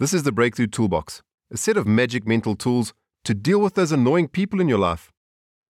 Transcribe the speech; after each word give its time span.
This 0.00 0.14
is 0.14 0.22
the 0.22 0.32
Breakthrough 0.32 0.68
Toolbox, 0.68 1.20
a 1.50 1.58
set 1.58 1.76
of 1.76 1.86
magic 1.86 2.26
mental 2.26 2.56
tools 2.56 2.94
to 3.24 3.34
deal 3.34 3.58
with 3.58 3.74
those 3.74 3.92
annoying 3.92 4.28
people 4.28 4.58
in 4.58 4.66
your 4.66 4.78
life. 4.78 5.12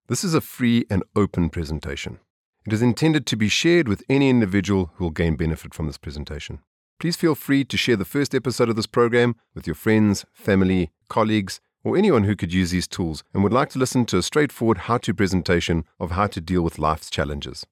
This 0.07 0.23
is 0.23 0.33
a 0.33 0.39
free 0.39 0.85
and 0.89 1.03
open 1.17 1.49
presentation. 1.49 2.17
It 2.65 2.71
is 2.71 2.81
intended 2.81 3.25
to 3.25 3.35
be 3.35 3.49
shared 3.49 3.89
with 3.89 4.05
any 4.07 4.29
individual 4.29 4.91
who 4.95 5.03
will 5.03 5.11
gain 5.11 5.35
benefit 5.35 5.73
from 5.73 5.87
this 5.87 5.97
presentation. 5.97 6.59
Please 6.97 7.17
feel 7.17 7.35
free 7.35 7.65
to 7.65 7.75
share 7.75 7.97
the 7.97 8.05
first 8.05 8.33
episode 8.33 8.69
of 8.69 8.77
this 8.77 8.87
program 8.87 9.35
with 9.53 9.67
your 9.67 9.75
friends, 9.75 10.23
family, 10.31 10.91
colleagues, 11.09 11.59
or 11.83 11.97
anyone 11.97 12.23
who 12.23 12.37
could 12.37 12.53
use 12.53 12.71
these 12.71 12.87
tools 12.87 13.25
and 13.33 13.43
would 13.43 13.51
like 13.51 13.67
to 13.71 13.79
listen 13.79 14.05
to 14.05 14.17
a 14.17 14.23
straightforward 14.23 14.77
how 14.77 14.97
to 14.99 15.13
presentation 15.13 15.83
of 15.99 16.11
how 16.11 16.27
to 16.27 16.39
deal 16.39 16.61
with 16.61 16.79
life's 16.79 17.09
challenges. 17.09 17.65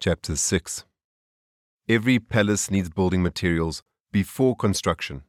Chapter 0.00 0.34
6 0.34 0.84
Every 1.88 2.18
palace 2.18 2.72
needs 2.72 2.90
building 2.90 3.22
materials 3.22 3.84
before 4.12 4.54
construction. 4.54 5.22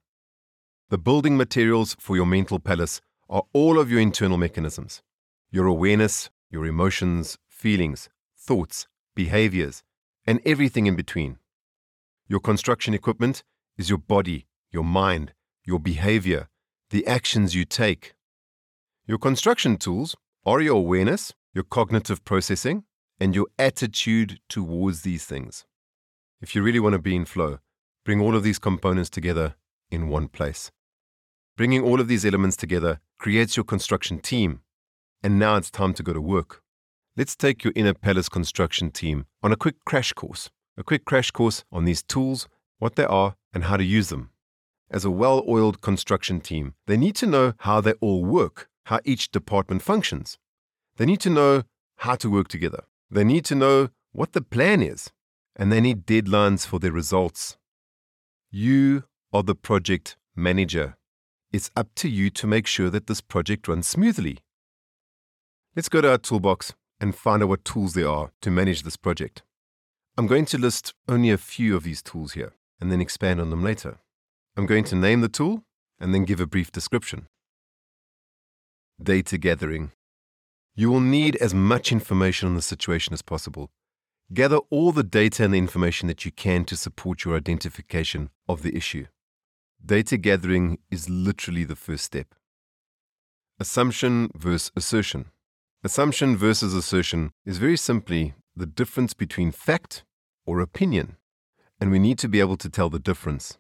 The 0.90 0.98
building 0.98 1.38
materials 1.38 1.96
for 2.00 2.16
your 2.16 2.26
mental 2.26 2.60
palace 2.60 3.02
are 3.30 3.44
all 3.54 3.80
of 3.80 3.90
your 3.90 4.00
internal 4.00 4.38
mechanisms 4.38 5.02
your 5.52 5.68
awareness, 5.68 6.32
your 6.50 6.66
emotions, 6.66 7.38
feelings, 7.48 8.10
thoughts, 8.36 8.88
behaviors, 9.16 9.84
and 10.26 10.42
everything 10.46 10.88
in 10.88 10.96
between. 10.96 11.38
Your 12.28 12.40
construction 12.40 12.96
equipment 12.96 13.44
is 13.78 13.88
your 13.88 14.00
body, 14.00 14.48
your 14.72 14.84
mind, 14.84 15.34
your 15.64 15.80
behavior, 15.80 16.50
the 16.90 17.06
actions 17.06 17.54
you 17.54 17.66
take. 17.66 18.16
Your 19.06 19.20
construction 19.20 19.78
tools 19.78 20.16
are 20.44 20.60
your 20.60 20.78
awareness, 20.78 21.34
your 21.54 21.64
cognitive 21.64 22.26
processing, 22.26 22.84
and 23.20 23.36
your 23.36 23.48
attitude 23.60 24.40
towards 24.50 25.04
these 25.04 25.26
things. 25.26 25.66
If 26.42 26.56
you 26.56 26.64
really 26.64 26.80
want 26.80 26.94
to 26.94 27.00
be 27.00 27.16
in 27.16 27.26
flow, 27.26 27.60
bring 28.06 28.20
all 28.20 28.36
of 28.36 28.44
these 28.44 28.60
components 28.60 29.10
together 29.10 29.56
in 29.90 30.10
one 30.10 30.28
place. 30.28 30.72
Bringing 31.56 31.84
all 31.84 32.02
of 32.02 32.08
these 32.08 32.26
elements 32.26 32.58
together 32.58 33.00
creates 33.20 33.56
your 33.56 33.64
construction 33.64 34.20
team. 34.20 34.62
And 35.22 35.40
now 35.40 35.56
it's 35.56 35.72
time 35.72 35.94
to 35.94 36.04
go 36.04 36.12
to 36.12 36.20
work. 36.20 36.62
Let's 37.16 37.36
take 37.36 37.64
your 37.64 37.74
inner 37.76 37.94
palace 37.94 38.28
construction 38.28 38.92
team 38.92 39.26
on 39.42 39.52
a 39.52 39.56
quick 39.56 39.76
crash 39.86 40.14
course. 40.14 40.50
A 40.78 40.84
quick 40.84 41.06
crash 41.06 41.30
course 41.30 41.64
on 41.72 41.86
these 41.86 42.02
tools, 42.02 42.48
what 42.80 42.96
they 42.96 43.06
are, 43.06 43.36
and 43.54 43.66
how 43.66 43.78
to 43.78 43.84
use 43.84 44.10
them. 44.10 44.32
As 44.90 45.06
a 45.06 45.12
well 45.12 45.44
oiled 45.48 45.82
construction 45.82 46.42
team, 46.42 46.74
they 46.88 46.98
need 46.98 47.16
to 47.18 47.28
know 47.28 47.54
how 47.60 47.80
they 47.80 47.94
all 48.02 48.26
work, 48.26 48.68
how 48.86 49.00
each 49.06 49.32
department 49.32 49.84
functions. 49.84 50.38
They 50.98 51.06
need 51.06 51.22
to 51.22 51.30
know 51.30 51.64
how 51.98 52.16
to 52.16 52.30
work 52.30 52.48
together. 52.48 52.84
They 53.10 53.24
need 53.24 53.46
to 53.46 53.56
know 53.56 53.90
what 54.12 54.34
the 54.34 54.42
plan 54.42 54.82
is, 54.82 55.12
and 55.56 55.72
they 55.72 55.82
need 55.82 56.06
deadlines 56.06 56.66
for 56.66 56.80
their 56.80 56.92
results. 56.92 57.58
You 58.56 59.06
are 59.34 59.42
the 59.42 59.56
project 59.56 60.16
manager. 60.36 60.96
It's 61.52 61.72
up 61.76 61.88
to 61.96 62.08
you 62.08 62.30
to 62.30 62.46
make 62.46 62.68
sure 62.68 62.92
that 62.92 63.08
this 63.08 63.20
project 63.20 63.68
runs 63.68 63.88
smoothly. 63.88 64.38
Let's 65.76 65.90
go 65.90 66.02
to 66.02 66.12
our 66.12 66.20
toolbox 66.20 66.76
and 67.00 67.16
find 67.16 67.42
out 67.42 67.50
what 67.50 67.66
tools 67.66 67.96
there 67.96 68.08
are 68.08 68.32
to 68.42 68.52
manage 68.52 68.84
this 68.84 68.96
project. 68.96 69.42
I'm 70.20 70.28
going 70.28 70.46
to 70.46 70.60
list 70.60 70.94
only 71.10 71.32
a 71.32 71.38
few 71.40 71.76
of 71.76 71.82
these 71.82 72.04
tools 72.04 72.34
here 72.34 72.54
and 72.80 72.92
then 72.92 73.02
expand 73.02 73.42
on 73.42 73.50
them 73.50 73.64
later. 73.64 73.98
I'm 74.56 74.68
going 74.68 74.84
to 74.84 74.96
name 74.96 75.22
the 75.22 75.30
tool 75.30 75.64
and 76.00 76.14
then 76.14 76.24
give 76.24 76.40
a 76.40 76.46
brief 76.46 76.72
description. 76.72 77.26
Data 79.02 79.40
gathering. 79.40 79.94
You 80.76 80.92
will 80.92 81.00
need 81.00 81.38
as 81.38 81.56
much 81.56 81.92
information 81.92 82.50
on 82.50 82.54
the 82.54 82.62
situation 82.62 83.16
as 83.16 83.24
possible. 83.24 83.72
Gather 84.32 84.58
all 84.70 84.92
the 84.92 85.04
data 85.04 85.44
and 85.44 85.54
the 85.54 85.58
information 85.58 86.08
that 86.08 86.26
you 86.26 86.32
can 86.32 86.66
to 86.66 86.76
support 86.76 87.26
your 87.26 87.36
identification 87.36 88.30
of 88.48 88.62
the 88.62 88.76
issue. 88.76 89.08
Data 89.86 90.18
gathering 90.18 90.80
is 90.90 91.10
literally 91.10 91.66
the 91.66 91.76
first 91.76 92.06
step. 92.06 92.36
Assumption 93.60 94.30
versus 94.36 94.72
assertion. 94.76 95.26
Assumption 95.84 96.38
versus 96.38 96.74
assertion 96.74 97.32
is 97.46 97.58
very 97.58 97.78
simply 97.78 98.34
the 98.56 98.66
difference 98.66 99.14
between 99.14 99.52
fact 99.52 100.04
or 100.46 100.62
opinion, 100.62 101.18
and 101.80 101.92
we 101.92 102.00
need 102.00 102.18
to 102.20 102.30
be 102.30 102.40
able 102.40 102.58
to 102.58 102.70
tell 102.70 102.90
the 102.90 103.00
difference. 103.00 103.58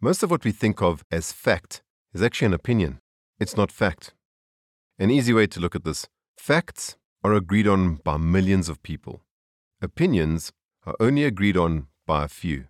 Most 0.00 0.22
of 0.22 0.30
what 0.30 0.44
we 0.44 0.50
think 0.50 0.82
of 0.82 1.04
as 1.10 1.32
fact 1.32 1.82
is 2.12 2.22
actually 2.22 2.46
an 2.46 2.54
opinion. 2.54 3.00
It's 3.38 3.56
not 3.56 3.70
fact. 3.70 4.14
An 4.98 5.10
easy 5.10 5.32
way 5.32 5.46
to 5.46 5.60
look 5.60 5.76
at 5.76 5.84
this 5.84 6.08
facts 6.36 6.96
are 7.22 7.34
agreed 7.34 7.68
on 7.68 7.94
by 7.96 8.16
millions 8.16 8.68
of 8.68 8.82
people, 8.82 9.22
opinions 9.82 10.52
are 10.86 10.94
only 11.00 11.24
agreed 11.24 11.56
on 11.56 11.88
by 12.06 12.24
a 12.24 12.28
few. 12.28 12.66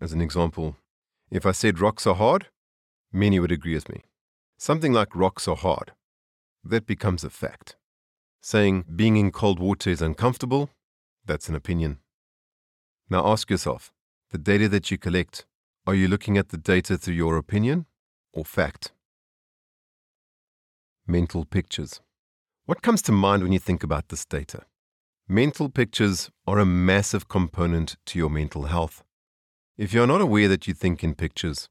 As 0.00 0.12
an 0.12 0.20
example, 0.20 0.76
if 1.30 1.46
I 1.46 1.52
said 1.52 1.78
rocks 1.78 2.06
are 2.06 2.16
hard, 2.16 2.48
many 3.12 3.38
would 3.38 3.52
agree 3.52 3.74
with 3.74 3.88
me. 3.88 4.02
Something 4.58 4.92
like 4.92 5.14
rocks 5.14 5.46
are 5.46 5.56
hard, 5.56 5.92
that 6.64 6.84
becomes 6.84 7.22
a 7.22 7.30
fact. 7.30 7.76
Saying 8.40 8.84
being 8.94 9.16
in 9.16 9.30
cold 9.30 9.60
water 9.60 9.90
is 9.90 10.02
uncomfortable, 10.02 10.70
that's 11.24 11.48
an 11.48 11.54
opinion. 11.54 11.98
Now 13.08 13.24
ask 13.26 13.48
yourself 13.48 13.92
the 14.30 14.38
data 14.38 14.68
that 14.68 14.90
you 14.90 14.98
collect, 14.98 15.46
are 15.86 15.94
you 15.94 16.08
looking 16.08 16.36
at 16.36 16.48
the 16.48 16.58
data 16.58 16.98
through 16.98 17.14
your 17.14 17.36
opinion 17.36 17.86
or 18.32 18.44
fact? 18.44 18.92
Mental 21.06 21.44
pictures. 21.44 22.00
What 22.66 22.82
comes 22.82 23.02
to 23.02 23.12
mind 23.12 23.42
when 23.44 23.52
you 23.52 23.58
think 23.60 23.84
about 23.84 24.08
this 24.08 24.24
data? 24.24 24.64
Mental 25.32 25.70
pictures 25.70 26.30
are 26.46 26.58
a 26.58 26.66
massive 26.66 27.26
component 27.26 27.96
to 28.04 28.18
your 28.18 28.28
mental 28.28 28.64
health. 28.64 29.02
If 29.78 29.94
you're 29.94 30.06
not 30.06 30.20
aware 30.20 30.46
that 30.48 30.68
you 30.68 30.74
think 30.74 31.02
in 31.02 31.14
pictures, 31.14 31.70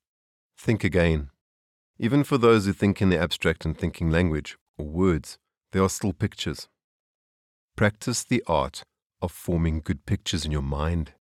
think 0.58 0.84
again. 0.84 1.30
Even 2.00 2.24
for 2.24 2.40
those 2.40 2.66
who 2.66 2.74
think 2.74 3.04
in 3.04 3.10
the 3.10 3.20
abstract 3.20 3.64
and 3.64 3.78
thinking 3.78 4.10
language 4.10 4.58
or 4.80 4.88
words, 4.88 5.38
they 5.74 5.80
are 5.80 5.90
still 5.90 6.12
pictures. 6.12 6.70
Practice 7.76 8.24
the 8.24 8.44
art 8.48 8.82
of 9.22 9.32
forming 9.32 9.82
good 9.82 10.08
pictures 10.08 10.44
in 10.44 10.52
your 10.52 10.64
mind. 10.64 11.14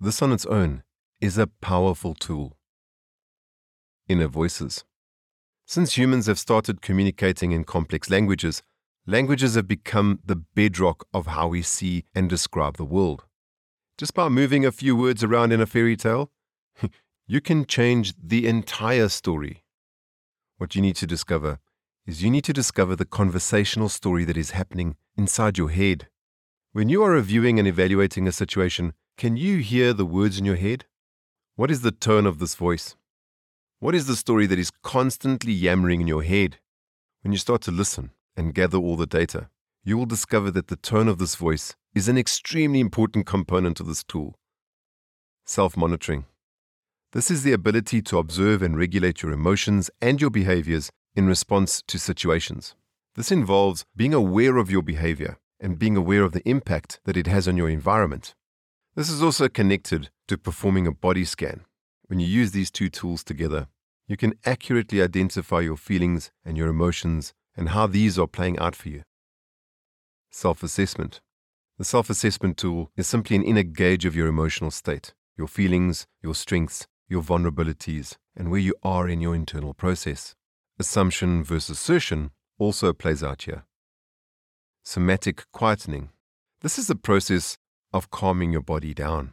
This 0.00 0.20
on 0.20 0.32
its 0.32 0.46
own 0.46 0.82
is 1.20 1.38
a 1.38 1.46
powerful 1.46 2.14
tool. 2.14 2.56
Inner 4.08 4.26
voices. 4.26 4.84
Since 5.64 5.96
humans 5.96 6.26
have 6.26 6.40
started 6.40 6.82
communicating 6.82 7.52
in 7.52 7.62
complex 7.62 8.10
languages, 8.10 8.64
languages 9.06 9.56
have 9.56 9.66
become 9.66 10.20
the 10.24 10.36
bedrock 10.36 11.06
of 11.12 11.26
how 11.26 11.48
we 11.48 11.62
see 11.62 12.04
and 12.14 12.28
describe 12.28 12.76
the 12.76 12.84
world. 12.84 13.24
Just 13.98 14.14
by 14.14 14.28
moving 14.28 14.64
a 14.64 14.72
few 14.72 14.94
words 14.94 15.24
around 15.24 15.52
in 15.52 15.60
a 15.60 15.66
fairy 15.66 15.96
tale, 15.96 16.30
you 17.26 17.40
can 17.40 17.66
change 17.66 18.14
the 18.22 18.46
entire 18.46 19.08
story. 19.08 19.64
What 20.58 20.74
you 20.76 20.82
need 20.82 20.96
to 20.96 21.06
discover 21.06 21.58
is 22.06 22.22
you 22.22 22.30
need 22.30 22.44
to 22.44 22.52
discover 22.52 22.96
the 22.96 23.04
conversational 23.04 23.88
story 23.88 24.24
that 24.24 24.36
is 24.36 24.52
happening 24.52 24.96
inside 25.16 25.58
your 25.58 25.70
head. 25.70 26.08
When 26.72 26.88
you 26.88 27.02
are 27.02 27.10
reviewing 27.10 27.58
and 27.58 27.68
evaluating 27.68 28.26
a 28.26 28.32
situation, 28.32 28.94
can 29.16 29.36
you 29.36 29.58
hear 29.58 29.92
the 29.92 30.06
words 30.06 30.38
in 30.38 30.44
your 30.44 30.56
head? 30.56 30.86
What 31.56 31.70
is 31.70 31.82
the 31.82 31.92
tone 31.92 32.26
of 32.26 32.38
this 32.38 32.54
voice? 32.54 32.96
What 33.78 33.94
is 33.94 34.06
the 34.06 34.16
story 34.16 34.46
that 34.46 34.58
is 34.58 34.70
constantly 34.82 35.52
yammering 35.52 36.00
in 36.00 36.08
your 36.08 36.22
head? 36.22 36.58
When 37.22 37.32
you 37.32 37.38
start 37.38 37.62
to 37.62 37.70
listen 37.70 38.12
and 38.36 38.54
gather 38.54 38.78
all 38.78 38.96
the 38.96 39.06
data, 39.06 39.48
you 39.84 39.98
will 39.98 40.06
discover 40.06 40.50
that 40.50 40.68
the 40.68 40.76
tone 40.76 41.08
of 41.08 41.18
this 41.18 41.34
voice 41.34 41.74
is 41.94 42.08
an 42.08 42.16
extremely 42.16 42.80
important 42.80 43.26
component 43.26 43.80
of 43.80 43.86
this 43.86 44.04
tool. 44.04 44.38
Self 45.44 45.76
monitoring. 45.76 46.24
This 47.12 47.30
is 47.30 47.42
the 47.42 47.52
ability 47.52 48.00
to 48.02 48.18
observe 48.18 48.62
and 48.62 48.78
regulate 48.78 49.22
your 49.22 49.32
emotions 49.32 49.90
and 50.00 50.20
your 50.20 50.30
behaviors 50.30 50.90
in 51.14 51.26
response 51.26 51.82
to 51.88 51.98
situations. 51.98 52.74
This 53.16 53.30
involves 53.30 53.84
being 53.94 54.14
aware 54.14 54.56
of 54.56 54.70
your 54.70 54.82
behavior 54.82 55.38
and 55.60 55.78
being 55.78 55.96
aware 55.96 56.22
of 56.22 56.32
the 56.32 56.48
impact 56.48 57.00
that 57.04 57.16
it 57.16 57.26
has 57.26 57.46
on 57.46 57.56
your 57.56 57.68
environment. 57.68 58.34
This 58.94 59.10
is 59.10 59.22
also 59.22 59.48
connected 59.48 60.10
to 60.28 60.38
performing 60.38 60.86
a 60.86 60.92
body 60.92 61.24
scan. 61.24 61.66
When 62.06 62.20
you 62.20 62.26
use 62.26 62.52
these 62.52 62.70
two 62.70 62.88
tools 62.88 63.22
together, 63.22 63.68
you 64.06 64.16
can 64.16 64.34
accurately 64.44 65.02
identify 65.02 65.60
your 65.60 65.76
feelings 65.76 66.30
and 66.44 66.56
your 66.56 66.68
emotions 66.68 67.34
and 67.56 67.70
how 67.70 67.86
these 67.86 68.18
are 68.18 68.26
playing 68.26 68.58
out 68.58 68.74
for 68.74 68.88
you. 68.88 69.02
Self 70.30 70.62
assessment. 70.62 71.20
The 71.78 71.84
self 71.84 72.10
assessment 72.10 72.56
tool 72.56 72.90
is 72.96 73.06
simply 73.06 73.36
an 73.36 73.42
inner 73.42 73.62
gauge 73.62 74.04
of 74.04 74.16
your 74.16 74.28
emotional 74.28 74.70
state, 74.70 75.14
your 75.36 75.48
feelings, 75.48 76.06
your 76.22 76.34
strengths, 76.34 76.86
your 77.08 77.22
vulnerabilities, 77.22 78.16
and 78.36 78.50
where 78.50 78.60
you 78.60 78.74
are 78.82 79.08
in 79.08 79.20
your 79.20 79.34
internal 79.34 79.74
process. 79.74 80.34
Assumption 80.78 81.44
versus 81.44 81.78
assertion 81.78 82.30
also 82.58 82.92
plays 82.92 83.22
out 83.22 83.42
here. 83.42 83.64
Somatic 84.84 85.44
quietening. 85.54 86.08
This 86.60 86.78
is 86.78 86.86
the 86.86 86.94
process 86.94 87.58
of 87.92 88.10
calming 88.10 88.52
your 88.52 88.62
body 88.62 88.94
down. 88.94 89.32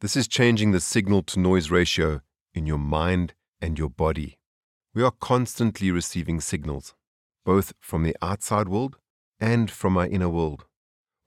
This 0.00 0.16
is 0.16 0.26
changing 0.26 0.72
the 0.72 0.80
signal 0.80 1.22
to 1.24 1.38
noise 1.38 1.70
ratio 1.70 2.22
in 2.54 2.66
your 2.66 2.78
mind 2.78 3.34
and 3.60 3.78
your 3.78 3.90
body. 3.90 4.38
We 4.94 5.02
are 5.02 5.12
constantly 5.12 5.90
receiving 5.90 6.40
signals, 6.40 6.94
both 7.44 7.72
from 7.80 8.02
the 8.02 8.16
outside 8.22 8.68
world 8.68 8.96
and 9.40 9.70
from 9.70 9.96
our 9.96 10.06
inner 10.06 10.28
world. 10.28 10.64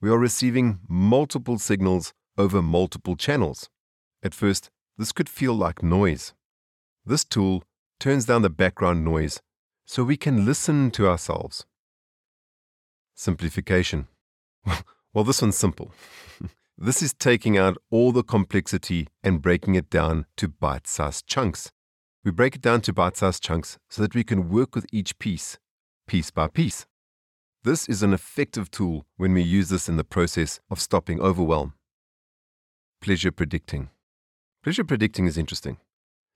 We 0.01 0.09
are 0.09 0.17
receiving 0.17 0.79
multiple 0.87 1.57
signals 1.57 2.13
over 2.37 2.61
multiple 2.61 3.15
channels. 3.15 3.69
At 4.23 4.33
first, 4.33 4.69
this 4.97 5.11
could 5.11 5.29
feel 5.29 5.53
like 5.53 5.83
noise. 5.83 6.33
This 7.05 7.23
tool 7.23 7.63
turns 7.99 8.25
down 8.25 8.41
the 8.41 8.49
background 8.49 9.03
noise 9.03 9.41
so 9.85 10.03
we 10.03 10.17
can 10.17 10.45
listen 10.45 10.91
to 10.91 11.07
ourselves. 11.07 11.65
Simplification. 13.15 14.07
Well, 15.15 15.23
this 15.23 15.41
one's 15.41 15.57
simple. 15.57 15.93
this 16.77 17.01
is 17.01 17.13
taking 17.13 17.57
out 17.57 17.77
all 17.89 18.11
the 18.11 18.21
complexity 18.21 19.07
and 19.23 19.41
breaking 19.41 19.75
it 19.75 19.89
down 19.89 20.25
to 20.35 20.49
bite 20.49 20.87
sized 20.87 21.25
chunks. 21.25 21.71
We 22.25 22.31
break 22.31 22.55
it 22.55 22.61
down 22.61 22.81
to 22.81 22.91
bite 22.91 23.15
sized 23.15 23.41
chunks 23.41 23.77
so 23.89 24.01
that 24.01 24.13
we 24.13 24.25
can 24.25 24.49
work 24.49 24.75
with 24.75 24.85
each 24.91 25.17
piece, 25.17 25.57
piece 26.07 26.31
by 26.31 26.47
piece. 26.47 26.85
This 27.63 27.89
is 27.89 28.03
an 28.03 28.13
effective 28.13 28.69
tool 28.69 29.05
when 29.17 29.33
we 29.33 29.41
use 29.41 29.69
this 29.69 29.89
in 29.89 29.97
the 29.97 30.03
process 30.03 30.59
of 30.69 30.79
stopping 30.79 31.19
overwhelm. 31.19 31.73
Pleasure 33.01 33.31
predicting. 33.31 33.89
Pleasure 34.63 34.83
predicting 34.83 35.25
is 35.25 35.37
interesting. 35.37 35.77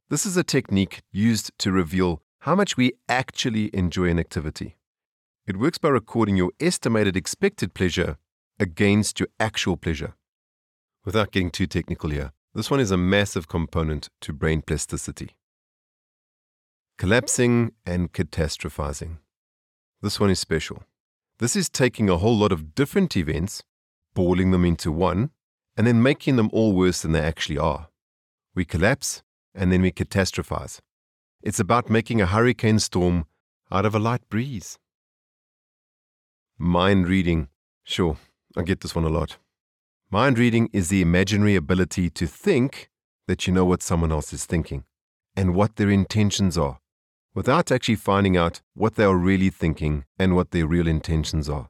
This 0.10 0.26
is 0.26 0.38
a 0.38 0.44
technique 0.44 1.02
used 1.12 1.52
to 1.60 1.72
reveal 1.72 2.22
how 2.40 2.56
much 2.56 2.78
we 2.78 2.94
actually 3.08 3.70
enjoy 3.74 4.10
an 4.10 4.20
activity. 4.20 4.78
It 5.46 5.58
works 5.58 5.78
by 5.78 5.90
recording 5.90 6.36
your 6.36 6.52
estimated 6.60 7.16
expected 7.16 7.74
pleasure 7.74 8.18
against 8.60 9.20
your 9.20 9.30
actual 9.40 9.78
pleasure. 9.78 10.16
Without 11.06 11.32
getting 11.32 11.52
too 11.52 11.68
technical 11.68 12.10
here, 12.10 12.32
this 12.54 12.72
one 12.72 12.80
is 12.80 12.92
a 12.92 12.98
massive 12.98 13.48
component 13.48 14.10
to 14.22 14.34
brain 14.34 14.62
plasticity. 14.62 15.36
Collapsing 16.98 17.72
and 17.86 18.12
catastrophizing. 18.12 19.18
This 20.02 20.20
one 20.20 20.30
is 20.30 20.40
special. 20.40 20.84
This 21.40 21.56
is 21.56 21.70
taking 21.70 22.10
a 22.10 22.18
whole 22.18 22.38
lot 22.38 22.52
of 22.52 22.74
different 22.74 23.18
events, 23.18 23.64
balling 24.14 24.52
them 24.52 24.64
into 24.64 24.92
one, 24.92 25.32
and 25.76 25.86
then 25.86 26.02
making 26.02 26.36
them 26.36 26.50
all 26.54 26.74
worse 26.74 27.02
than 27.02 27.12
they 27.12 27.22
actually 27.22 27.58
are. 27.58 27.90
We 28.56 28.66
collapse 28.66 29.24
and 29.54 29.72
then 29.72 29.82
we 29.82 29.92
catastrophize. 29.92 30.80
It's 31.42 31.60
about 31.60 31.90
making 31.90 32.22
a 32.22 32.26
hurricane 32.26 32.80
storm 32.80 33.26
out 33.72 33.86
of 33.86 33.96
a 33.96 34.00
light 34.00 34.28
breeze. 34.30 34.78
Mind 36.58 37.08
reading. 37.08 37.50
Sure, 37.84 38.18
I 38.58 38.64
get 38.64 38.82
this 38.82 38.96
one 38.96 39.06
a 39.06 39.10
lot. 39.10 39.38
Mind 40.12 40.40
reading 40.40 40.70
is 40.74 40.90
the 40.90 41.02
imaginary 41.02 41.56
ability 41.56 42.10
to 42.10 42.26
think 42.26 42.90
that 43.28 43.48
you 43.48 43.54
know 43.54 43.66
what 43.66 43.84
someone 43.84 44.12
else 44.12 44.34
is 44.34 44.46
thinking 44.46 44.84
and 45.36 45.56
what 45.56 45.76
their 45.76 45.90
intentions 45.90 46.58
are, 46.58 46.80
without 47.40 47.72
actually 47.72 47.96
finding 47.96 48.36
out 48.36 48.60
what 48.74 48.96
they 48.96 49.06
are 49.06 49.16
really 49.16 49.50
thinking 49.50 50.04
and 50.20 50.36
what 50.36 50.52
their 50.52 50.68
real 50.68 50.90
intentions 50.90 51.48
are. 51.48 51.70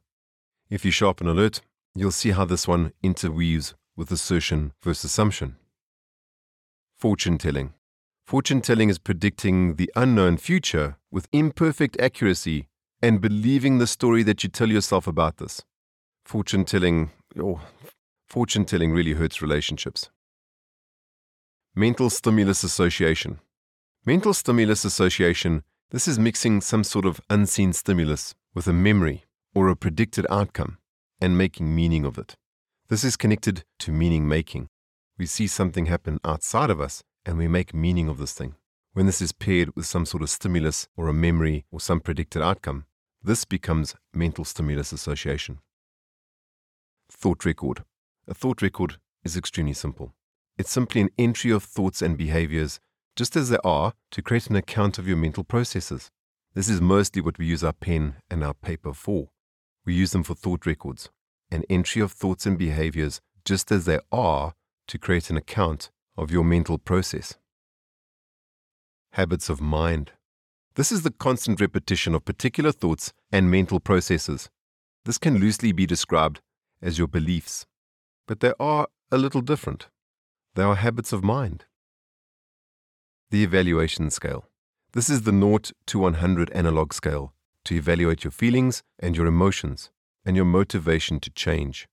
If 0.67 0.83
you 0.83 0.89
sharpen 0.89 1.27
alert, 1.27 1.61
you'll 1.93 2.09
see 2.09 2.31
how 2.31 2.45
this 2.45 2.67
one 2.67 2.91
interweaves 3.03 3.75
with 3.95 4.11
assertion 4.11 4.71
versus 4.81 5.03
assumption. 5.11 5.57
Fortune 6.97 7.37
telling. 7.37 7.75
Fortune 8.25 8.61
telling 8.61 8.89
is 8.89 8.97
predicting 8.97 9.75
the 9.75 9.91
unknown 9.95 10.37
future 10.37 10.97
with 11.11 11.27
imperfect 11.31 12.01
accuracy 12.01 12.67
and 12.99 13.21
believing 13.21 13.77
the 13.77 13.85
story 13.85 14.23
that 14.23 14.41
you 14.41 14.49
tell 14.49 14.69
yourself 14.69 15.05
about 15.05 15.37
this. 15.37 15.61
Fortune 16.25 16.65
telling, 16.65 17.11
oh, 17.39 17.61
fortune 18.27 18.65
telling 18.65 18.91
really 18.91 19.13
hurts 19.13 19.39
relationships. 19.39 20.09
Mental 21.75 22.09
stimulus 22.09 22.63
association. 22.63 23.39
Mental 24.05 24.33
stimulus 24.33 24.85
association, 24.85 25.61
this 25.91 26.07
is 26.07 26.17
mixing 26.17 26.61
some 26.61 26.85
sort 26.85 27.05
of 27.05 27.19
unseen 27.29 27.73
stimulus 27.73 28.33
with 28.53 28.65
a 28.65 28.73
memory 28.73 29.25
or 29.53 29.67
a 29.67 29.75
predicted 29.75 30.25
outcome 30.29 30.77
and 31.19 31.37
making 31.37 31.75
meaning 31.75 32.05
of 32.05 32.17
it. 32.17 32.37
This 32.87 33.03
is 33.03 33.17
connected 33.17 33.65
to 33.79 33.91
meaning 33.91 34.25
making. 34.25 34.69
We 35.17 35.25
see 35.25 35.47
something 35.47 35.87
happen 35.87 36.17
outside 36.23 36.69
of 36.69 36.79
us 36.79 37.03
and 37.25 37.37
we 37.37 37.49
make 37.49 37.73
meaning 37.73 38.07
of 38.07 38.19
this 38.19 38.31
thing. 38.31 38.55
When 38.93 39.05
this 39.05 39.21
is 39.21 39.33
paired 39.33 39.75
with 39.75 39.85
some 39.85 40.05
sort 40.05 40.23
of 40.23 40.29
stimulus 40.29 40.87
or 40.95 41.09
a 41.09 41.13
memory 41.13 41.65
or 41.69 41.81
some 41.81 41.99
predicted 41.99 42.41
outcome, 42.41 42.85
this 43.21 43.43
becomes 43.43 43.95
mental 44.13 44.45
stimulus 44.45 44.93
association. 44.93 45.59
Thought 47.11 47.43
record. 47.43 47.83
A 48.29 48.33
thought 48.33 48.61
record 48.61 48.95
is 49.25 49.35
extremely 49.35 49.73
simple. 49.73 50.13
It's 50.57 50.71
simply 50.71 51.01
an 51.01 51.09
entry 51.17 51.51
of 51.51 51.63
thoughts 51.63 52.01
and 52.01 52.17
behaviors, 52.17 52.79
just 53.19 53.35
as 53.35 53.49
they 53.49 53.57
are, 53.65 53.91
to 54.11 54.21
create 54.21 54.47
an 54.47 54.55
account 54.55 54.97
of 54.97 55.05
your 55.05 55.17
mental 55.17 55.43
processes. 55.43 56.09
This 56.53 56.69
is 56.69 56.79
mostly 56.79 57.21
what 57.21 57.37
we 57.37 57.47
use 57.47 57.65
our 57.65 57.73
pen 57.73 58.15
and 58.31 58.41
our 58.45 58.53
paper 58.53 58.93
for. 58.93 59.27
We 59.85 59.93
use 59.93 60.13
them 60.13 60.23
for 60.23 60.35
thought 60.35 60.65
records, 60.65 61.09
an 61.51 61.65
entry 61.69 62.01
of 62.01 62.13
thoughts 62.13 62.45
and 62.45 62.57
behaviors, 62.57 63.19
just 63.43 63.73
as 63.73 63.83
they 63.83 63.99
are, 64.09 64.53
to 64.87 64.97
create 64.97 65.29
an 65.29 65.35
account 65.35 65.89
of 66.15 66.31
your 66.31 66.45
mental 66.45 66.77
process. 66.77 67.35
Habits 69.11 69.49
of 69.49 69.59
mind. 69.59 70.13
This 70.75 70.89
is 70.89 71.01
the 71.01 71.11
constant 71.11 71.59
repetition 71.59 72.15
of 72.15 72.23
particular 72.23 72.71
thoughts 72.71 73.11
and 73.33 73.51
mental 73.51 73.81
processes. 73.81 74.49
This 75.03 75.17
can 75.17 75.39
loosely 75.39 75.73
be 75.73 75.85
described 75.85 76.39
as 76.81 76.97
your 76.97 77.09
beliefs, 77.09 77.65
but 78.29 78.39
they 78.39 78.53
are 78.61 78.87
a 79.11 79.17
little 79.17 79.41
different. 79.41 79.89
They 80.55 80.63
are 80.63 80.75
habits 80.75 81.11
of 81.11 81.21
mind. 81.21 81.65
The 83.31 83.43
evaluation 83.43 84.09
scale. 84.09 84.45
This 84.93 85.07
is 85.07 85.21
the 85.21 85.31
0 85.31 85.59
to 85.85 85.99
100 85.99 86.49
analog 86.49 86.93
scale 86.93 87.31
to 87.65 87.75
evaluate 87.75 88.23
your 88.23 88.31
feelings 88.31 88.81
and 88.97 89.15
your 89.15 89.27
emotions 89.27 89.91
and 90.25 90.35
your 90.35 90.45
motivation 90.45 91.19
to 91.19 91.29
change. 91.29 91.87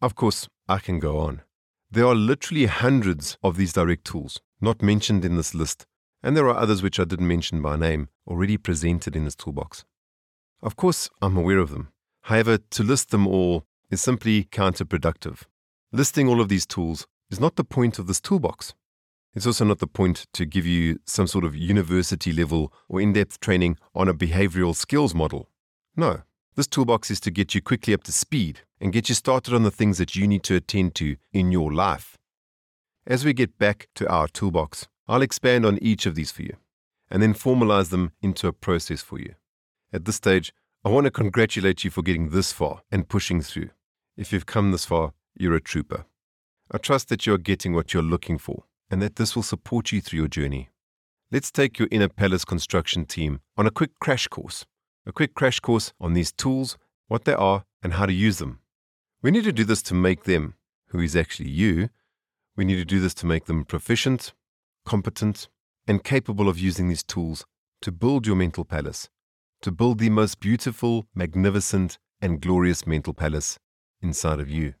Of 0.00 0.14
course, 0.14 0.48
I 0.66 0.78
can 0.78 0.98
go 0.98 1.18
on. 1.18 1.42
There 1.90 2.06
are 2.06 2.14
literally 2.14 2.64
hundreds 2.64 3.36
of 3.42 3.58
these 3.58 3.74
direct 3.74 4.06
tools, 4.06 4.40
not 4.62 4.80
mentioned 4.80 5.26
in 5.26 5.36
this 5.36 5.54
list, 5.54 5.84
and 6.22 6.34
there 6.34 6.48
are 6.48 6.56
others 6.56 6.82
which 6.82 6.98
I 6.98 7.04
didn't 7.04 7.28
mention 7.28 7.60
by 7.60 7.76
name, 7.76 8.08
already 8.26 8.56
presented 8.56 9.14
in 9.14 9.26
this 9.26 9.36
toolbox. 9.36 9.84
Of 10.62 10.74
course, 10.74 11.10
I'm 11.20 11.36
aware 11.36 11.58
of 11.58 11.68
them. 11.68 11.88
However, 12.22 12.56
to 12.56 12.82
list 12.82 13.10
them 13.10 13.26
all 13.26 13.66
is 13.90 14.00
simply 14.00 14.44
counterproductive. 14.44 15.42
Listing 15.92 16.28
all 16.30 16.40
of 16.40 16.48
these 16.48 16.64
tools 16.64 17.06
is 17.30 17.40
not 17.40 17.56
the 17.56 17.64
point 17.64 17.98
of 17.98 18.06
this 18.06 18.22
toolbox. 18.22 18.74
It's 19.34 19.46
also 19.46 19.64
not 19.64 19.80
the 19.80 19.88
point 19.88 20.26
to 20.34 20.46
give 20.46 20.64
you 20.64 21.00
some 21.06 21.26
sort 21.26 21.44
of 21.44 21.56
university 21.56 22.32
level 22.32 22.72
or 22.88 23.00
in 23.00 23.12
depth 23.12 23.40
training 23.40 23.78
on 23.92 24.08
a 24.08 24.14
behavioral 24.14 24.76
skills 24.76 25.12
model. 25.12 25.48
No, 25.96 26.22
this 26.54 26.68
toolbox 26.68 27.10
is 27.10 27.18
to 27.20 27.32
get 27.32 27.52
you 27.52 27.60
quickly 27.60 27.94
up 27.94 28.04
to 28.04 28.12
speed 28.12 28.60
and 28.80 28.92
get 28.92 29.08
you 29.08 29.14
started 29.16 29.52
on 29.52 29.64
the 29.64 29.72
things 29.72 29.98
that 29.98 30.14
you 30.14 30.28
need 30.28 30.44
to 30.44 30.54
attend 30.54 30.94
to 30.96 31.16
in 31.32 31.50
your 31.50 31.72
life. 31.72 32.16
As 33.08 33.24
we 33.24 33.32
get 33.32 33.58
back 33.58 33.88
to 33.96 34.08
our 34.08 34.28
toolbox, 34.28 34.86
I'll 35.08 35.22
expand 35.22 35.66
on 35.66 35.80
each 35.82 36.06
of 36.06 36.14
these 36.14 36.30
for 36.30 36.42
you 36.42 36.56
and 37.10 37.20
then 37.20 37.34
formalize 37.34 37.90
them 37.90 38.12
into 38.22 38.46
a 38.46 38.52
process 38.52 39.02
for 39.02 39.18
you. 39.18 39.34
At 39.92 40.04
this 40.04 40.16
stage, 40.16 40.52
I 40.84 40.90
want 40.90 41.06
to 41.06 41.10
congratulate 41.10 41.82
you 41.82 41.90
for 41.90 42.02
getting 42.02 42.30
this 42.30 42.52
far 42.52 42.82
and 42.92 43.08
pushing 43.08 43.42
through. 43.42 43.70
If 44.16 44.32
you've 44.32 44.46
come 44.46 44.70
this 44.70 44.84
far, 44.84 45.12
you're 45.34 45.56
a 45.56 45.60
trooper. 45.60 46.04
I 46.70 46.78
trust 46.78 47.08
that 47.08 47.26
you're 47.26 47.36
getting 47.36 47.74
what 47.74 47.92
you're 47.92 48.02
looking 48.02 48.38
for 48.38 48.64
and 48.94 49.02
that 49.02 49.16
this 49.16 49.34
will 49.34 49.42
support 49.42 49.90
you 49.90 50.00
through 50.00 50.20
your 50.20 50.28
journey. 50.28 50.68
Let's 51.32 51.50
take 51.50 51.80
your 51.80 51.88
inner 51.90 52.08
palace 52.08 52.44
construction 52.44 53.06
team 53.06 53.40
on 53.56 53.66
a 53.66 53.72
quick 53.72 53.90
crash 53.98 54.28
course 54.28 54.66
a 55.04 55.12
quick 55.12 55.34
crash 55.34 55.58
course 55.58 55.92
on 56.00 56.14
these 56.14 56.30
tools, 56.30 56.78
what 57.08 57.24
they 57.24 57.34
are, 57.34 57.64
and 57.82 57.94
how 57.94 58.06
to 58.06 58.12
use 58.12 58.38
them. 58.38 58.60
We 59.20 59.32
need 59.32 59.42
to 59.44 59.52
do 59.52 59.64
this 59.64 59.82
to 59.82 59.94
make 59.94 60.22
them, 60.22 60.54
who 60.90 61.00
is 61.00 61.16
actually 61.16 61.50
you, 61.50 61.90
we 62.56 62.64
need 62.64 62.76
to 62.76 62.84
do 62.84 63.00
this 63.00 63.14
to 63.14 63.26
make 63.26 63.46
them 63.46 63.64
proficient, 63.64 64.32
competent, 64.86 65.48
and 65.88 66.04
capable 66.04 66.48
of 66.48 66.58
using 66.58 66.88
these 66.88 67.02
tools 67.02 67.44
to 67.82 67.90
build 67.92 68.28
your 68.28 68.36
mental 68.36 68.64
palace, 68.64 69.10
to 69.62 69.72
build 69.72 69.98
the 69.98 70.10
most 70.10 70.38
beautiful, 70.38 71.06
magnificent, 71.14 71.98
and 72.20 72.40
glorious 72.40 72.86
mental 72.86 73.12
palace 73.12 73.58
inside 74.00 74.38
of 74.40 74.48
you. 74.48 74.74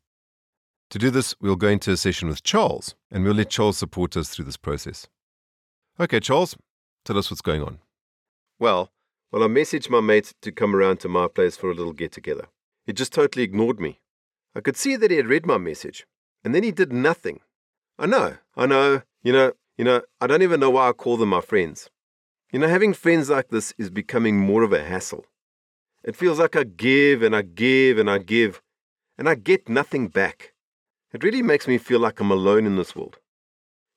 To 0.90 0.98
do 0.98 1.10
this, 1.10 1.34
we'll 1.40 1.56
go 1.56 1.68
into 1.68 1.90
a 1.90 1.96
session 1.96 2.28
with 2.28 2.42
Charles, 2.42 2.94
and 3.10 3.24
we'll 3.24 3.34
let 3.34 3.50
Charles 3.50 3.78
support 3.78 4.16
us 4.16 4.28
through 4.28 4.44
this 4.44 4.56
process. 4.56 5.08
Okay, 5.98 6.20
Charles, 6.20 6.56
tell 7.04 7.18
us 7.18 7.30
what's 7.30 7.40
going 7.40 7.62
on. 7.62 7.78
Well, 8.58 8.90
well, 9.32 9.42
I 9.42 9.46
messaged 9.46 9.90
my 9.90 10.00
mate 10.00 10.34
to 10.42 10.52
come 10.52 10.76
around 10.76 10.98
to 11.00 11.08
my 11.08 11.26
place 11.26 11.56
for 11.56 11.70
a 11.70 11.74
little 11.74 11.92
get 11.92 12.12
together. 12.12 12.46
He 12.86 12.92
just 12.92 13.12
totally 13.12 13.42
ignored 13.42 13.80
me. 13.80 14.00
I 14.54 14.60
could 14.60 14.76
see 14.76 14.94
that 14.94 15.10
he 15.10 15.16
had 15.16 15.26
read 15.26 15.46
my 15.46 15.58
message, 15.58 16.06
and 16.44 16.54
then 16.54 16.62
he 16.62 16.70
did 16.70 16.92
nothing. 16.92 17.40
I 17.98 18.06
know, 18.06 18.36
I 18.56 18.66
know, 18.66 19.02
you 19.22 19.32
know, 19.32 19.52
you 19.76 19.84
know, 19.84 20.02
I 20.20 20.28
don't 20.28 20.42
even 20.42 20.60
know 20.60 20.70
why 20.70 20.88
I 20.88 20.92
call 20.92 21.16
them 21.16 21.30
my 21.30 21.40
friends. 21.40 21.90
You 22.52 22.60
know, 22.60 22.68
having 22.68 22.94
friends 22.94 23.30
like 23.30 23.48
this 23.48 23.74
is 23.78 23.90
becoming 23.90 24.38
more 24.38 24.62
of 24.62 24.72
a 24.72 24.84
hassle. 24.84 25.26
It 26.04 26.14
feels 26.14 26.38
like 26.38 26.54
I 26.54 26.62
give 26.62 27.22
and 27.22 27.34
I 27.34 27.42
give 27.42 27.98
and 27.98 28.08
I 28.08 28.18
give, 28.18 28.62
and 29.18 29.28
I 29.28 29.34
get 29.34 29.68
nothing 29.68 30.06
back. 30.06 30.53
It 31.14 31.22
really 31.22 31.42
makes 31.42 31.68
me 31.68 31.78
feel 31.78 32.00
like 32.00 32.18
I'm 32.18 32.32
alone 32.32 32.66
in 32.66 32.74
this 32.74 32.96
world. 32.96 33.18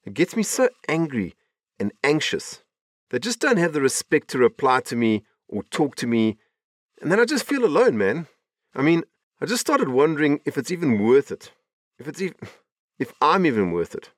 It 0.06 0.14
gets 0.14 0.36
me 0.36 0.44
so 0.44 0.70
angry 0.88 1.34
and 1.80 1.92
anxious. 2.04 2.62
They 3.10 3.18
just 3.18 3.40
don't 3.40 3.58
have 3.58 3.74
the 3.74 3.82
respect 3.82 4.28
to 4.30 4.38
reply 4.38 4.82
to 4.82 4.96
me 4.96 5.24
or 5.48 5.64
talk 5.64 5.96
to 5.96 6.06
me. 6.06 6.38
And 7.02 7.12
then 7.12 7.20
I 7.20 7.26
just 7.26 7.46
feel 7.46 7.66
alone, 7.66 7.98
man. 7.98 8.28
I 8.76 8.84
mean, 8.84 9.04
I 9.42 9.48
just 9.48 9.62
started 9.62 9.90
wondering 9.90 10.42
if 10.46 10.60
it's 10.60 10.70
even 10.70 11.00
worth 11.00 11.32
it. 11.32 11.52
If 11.98 12.08
it's 12.08 12.22
even, 12.22 12.38
if 13.00 13.12
I'm 13.20 13.48
even 13.48 13.72
worth 13.72 13.96
it. 13.96 14.12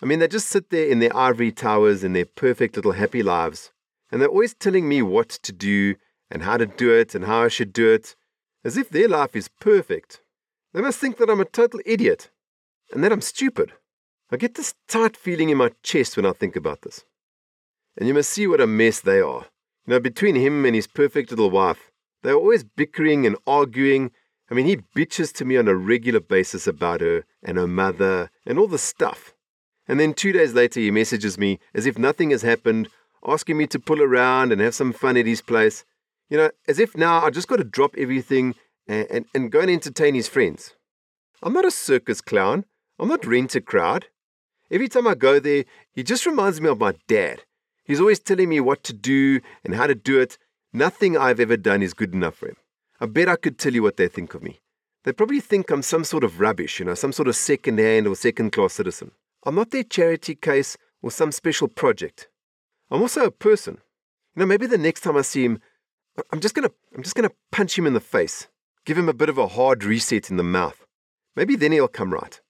I 0.00 0.06
mean, 0.06 0.20
they 0.20 0.28
just 0.28 0.48
sit 0.48 0.70
there 0.70 0.86
in 0.86 1.00
their 1.00 1.14
ivory 1.14 1.52
towers 1.52 2.02
in 2.02 2.14
their 2.14 2.24
perfect 2.24 2.76
little 2.76 2.92
happy 2.92 3.22
lives, 3.22 3.72
and 4.10 4.22
they're 4.22 4.28
always 4.28 4.54
telling 4.54 4.88
me 4.88 5.02
what 5.02 5.28
to 5.28 5.52
do 5.52 5.96
and 6.30 6.44
how 6.44 6.56
to 6.56 6.64
do 6.64 6.94
it 6.94 7.14
and 7.14 7.26
how 7.26 7.42
I 7.42 7.48
should 7.48 7.74
do 7.74 7.92
it, 7.92 8.16
as 8.64 8.78
if 8.78 8.88
their 8.88 9.08
life 9.08 9.36
is 9.36 9.48
perfect. 9.48 10.22
They 10.72 10.80
must 10.80 10.98
think 10.98 11.18
that 11.18 11.30
I'm 11.30 11.40
a 11.40 11.44
total 11.44 11.80
idiot 11.84 12.30
and 12.92 13.02
that 13.02 13.12
I'm 13.12 13.20
stupid. 13.20 13.72
I 14.30 14.36
get 14.36 14.54
this 14.54 14.74
tight 14.86 15.16
feeling 15.16 15.50
in 15.50 15.58
my 15.58 15.72
chest 15.82 16.16
when 16.16 16.26
I 16.26 16.32
think 16.32 16.54
about 16.54 16.82
this. 16.82 17.04
And 17.96 18.06
you 18.06 18.14
must 18.14 18.30
see 18.30 18.46
what 18.46 18.60
a 18.60 18.66
mess 18.66 19.00
they 19.00 19.20
are. 19.20 19.46
You 19.86 19.94
know, 19.94 20.00
between 20.00 20.36
him 20.36 20.64
and 20.64 20.74
his 20.74 20.86
perfect 20.86 21.30
little 21.30 21.50
wife, 21.50 21.90
they're 22.22 22.34
always 22.34 22.62
bickering 22.62 23.26
and 23.26 23.36
arguing. 23.46 24.12
I 24.50 24.54
mean, 24.54 24.66
he 24.66 24.76
bitches 24.96 25.32
to 25.34 25.44
me 25.44 25.56
on 25.56 25.66
a 25.66 25.74
regular 25.74 26.20
basis 26.20 26.66
about 26.66 27.00
her 27.00 27.24
and 27.42 27.58
her 27.58 27.66
mother 27.66 28.30
and 28.46 28.58
all 28.58 28.68
the 28.68 28.78
stuff. 28.78 29.34
And 29.88 29.98
then 29.98 30.14
two 30.14 30.30
days 30.30 30.54
later, 30.54 30.78
he 30.78 30.92
messages 30.92 31.36
me 31.36 31.58
as 31.74 31.86
if 31.86 31.98
nothing 31.98 32.30
has 32.30 32.42
happened, 32.42 32.88
asking 33.26 33.56
me 33.56 33.66
to 33.68 33.80
pull 33.80 34.00
around 34.00 34.52
and 34.52 34.60
have 34.60 34.74
some 34.74 34.92
fun 34.92 35.16
at 35.16 35.26
his 35.26 35.42
place. 35.42 35.84
You 36.28 36.36
know, 36.36 36.50
as 36.68 36.78
if 36.78 36.96
now 36.96 37.24
I 37.24 37.30
just 37.30 37.48
got 37.48 37.56
to 37.56 37.64
drop 37.64 37.96
everything 37.98 38.54
and, 38.86 39.06
and, 39.10 39.24
and 39.34 39.52
go 39.52 39.60
and 39.60 39.70
entertain 39.70 40.14
his 40.14 40.28
friends. 40.28 40.74
I'm 41.42 41.52
not 41.52 41.64
a 41.64 41.70
circus 41.70 42.20
clown. 42.20 42.64
I'm 42.98 43.08
not 43.08 43.24
rent 43.24 43.54
a 43.54 43.60
crowd. 43.60 44.06
Every 44.70 44.88
time 44.88 45.06
I 45.06 45.14
go 45.14 45.40
there, 45.40 45.64
he 45.92 46.02
just 46.02 46.26
reminds 46.26 46.60
me 46.60 46.68
of 46.68 46.78
my 46.78 46.94
dad. 47.08 47.42
He's 47.84 48.00
always 48.00 48.20
telling 48.20 48.48
me 48.48 48.60
what 48.60 48.84
to 48.84 48.92
do 48.92 49.40
and 49.64 49.74
how 49.74 49.86
to 49.86 49.94
do 49.94 50.20
it. 50.20 50.38
Nothing 50.72 51.16
I've 51.16 51.40
ever 51.40 51.56
done 51.56 51.82
is 51.82 51.94
good 51.94 52.14
enough 52.14 52.36
for 52.36 52.48
him. 52.48 52.56
I 53.00 53.06
bet 53.06 53.28
I 53.28 53.36
could 53.36 53.58
tell 53.58 53.72
you 53.72 53.82
what 53.82 53.96
they 53.96 54.06
think 54.06 54.34
of 54.34 54.42
me. 54.42 54.60
They 55.04 55.12
probably 55.12 55.40
think 55.40 55.70
I'm 55.70 55.82
some 55.82 56.04
sort 56.04 56.22
of 56.22 56.38
rubbish, 56.38 56.78
you 56.78 56.84
know, 56.84 56.94
some 56.94 57.12
sort 57.12 57.26
of 57.26 57.34
second 57.34 57.78
hand 57.78 58.06
or 58.06 58.14
second 58.14 58.52
class 58.52 58.74
citizen. 58.74 59.12
I'm 59.44 59.54
not 59.54 59.70
their 59.70 59.82
charity 59.82 60.34
case 60.34 60.76
or 61.02 61.10
some 61.10 61.32
special 61.32 61.66
project. 61.68 62.28
I'm 62.90 63.00
also 63.00 63.24
a 63.24 63.30
person. 63.30 63.78
You 64.36 64.40
know, 64.40 64.46
maybe 64.46 64.66
the 64.66 64.78
next 64.78 65.00
time 65.00 65.16
I 65.16 65.22
see 65.22 65.44
him, 65.44 65.60
I'm 66.30 66.40
just 66.40 66.54
gonna 66.54 66.70
I'm 66.94 67.02
just 67.02 67.16
gonna 67.16 67.30
punch 67.50 67.78
him 67.78 67.86
in 67.86 67.94
the 67.94 68.00
face. 68.00 68.48
Give 68.86 68.96
him 68.96 69.08
a 69.08 69.14
bit 69.14 69.28
of 69.28 69.38
a 69.38 69.48
hard 69.48 69.84
reset 69.84 70.30
in 70.30 70.36
the 70.36 70.42
mouth. 70.42 70.86
Maybe 71.36 71.56
then 71.56 71.72
he'll 71.72 71.88
come 71.88 72.12
right. 72.12 72.40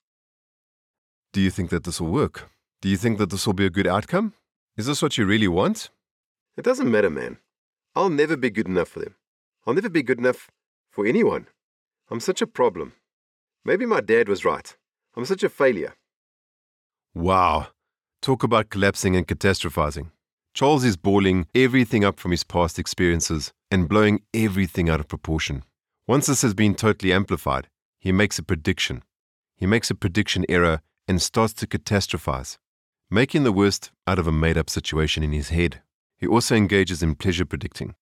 Do 1.32 1.40
you 1.40 1.50
think 1.50 1.70
that 1.70 1.84
this 1.84 2.00
will 2.00 2.10
work? 2.10 2.50
Do 2.80 2.88
you 2.88 2.96
think 2.96 3.18
that 3.18 3.30
this 3.30 3.46
will 3.46 3.54
be 3.54 3.66
a 3.66 3.70
good 3.70 3.86
outcome? 3.86 4.32
Is 4.76 4.86
this 4.86 5.02
what 5.02 5.18
you 5.18 5.26
really 5.26 5.48
want? 5.48 5.90
It 6.56 6.64
doesn't 6.64 6.90
matter, 6.90 7.10
man. 7.10 7.38
I'll 7.94 8.10
never 8.10 8.36
be 8.36 8.50
good 8.50 8.66
enough 8.66 8.88
for 8.88 9.00
them. 9.00 9.16
I'll 9.66 9.74
never 9.74 9.88
be 9.88 10.02
good 10.02 10.18
enough 10.18 10.50
for 10.90 11.06
anyone. 11.06 11.46
I'm 12.10 12.20
such 12.20 12.40
a 12.40 12.46
problem. 12.46 12.94
Maybe 13.64 13.86
my 13.86 14.00
dad 14.00 14.28
was 14.28 14.44
right. 14.44 14.76
I'm 15.16 15.24
such 15.24 15.42
a 15.42 15.48
failure. 15.48 15.94
Wow. 17.14 17.68
Talk 18.22 18.42
about 18.42 18.70
collapsing 18.70 19.16
and 19.16 19.26
catastrophizing. 19.26 20.10
Charles 20.54 20.84
is 20.84 20.96
balling 20.96 21.46
everything 21.54 22.04
up 22.04 22.18
from 22.18 22.30
his 22.30 22.44
past 22.44 22.78
experiences 22.78 23.52
and 23.70 23.88
blowing 23.88 24.20
everything 24.34 24.88
out 24.88 25.00
of 25.00 25.08
proportion. 25.08 25.62
Once 26.10 26.26
this 26.26 26.42
has 26.42 26.54
been 26.54 26.74
totally 26.74 27.12
amplified, 27.12 27.68
he 28.00 28.10
makes 28.10 28.36
a 28.36 28.42
prediction. 28.42 29.04
He 29.54 29.64
makes 29.64 29.92
a 29.92 29.94
prediction 29.94 30.44
error 30.48 30.80
and 31.06 31.22
starts 31.22 31.52
to 31.52 31.68
catastrophize, 31.68 32.58
making 33.08 33.44
the 33.44 33.52
worst 33.52 33.92
out 34.08 34.18
of 34.18 34.26
a 34.26 34.32
made 34.32 34.58
up 34.58 34.68
situation 34.68 35.22
in 35.22 35.30
his 35.30 35.50
head. 35.50 35.82
He 36.18 36.26
also 36.26 36.56
engages 36.56 37.00
in 37.00 37.14
pleasure 37.14 37.44
predicting, 37.44 37.94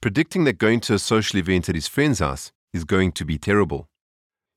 predicting 0.00 0.44
that 0.44 0.58
going 0.58 0.78
to 0.82 0.94
a 0.94 1.00
social 1.00 1.40
event 1.40 1.68
at 1.68 1.74
his 1.74 1.88
friend's 1.88 2.20
house 2.20 2.52
is 2.72 2.84
going 2.84 3.10
to 3.10 3.24
be 3.24 3.36
terrible. 3.36 3.88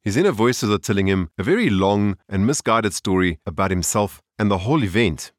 His 0.03 0.15
inner 0.15 0.31
voices 0.31 0.69
are 0.69 0.77
telling 0.77 1.07
him 1.07 1.31
a 1.39 1.41
very 1.41 1.71
long 1.71 2.15
and 2.29 2.45
misguided 2.45 2.93
story 2.93 3.39
about 3.43 3.71
himself 3.71 4.21
and 4.37 4.51
the 4.51 4.59
whole 4.59 4.83
event. 4.83 5.31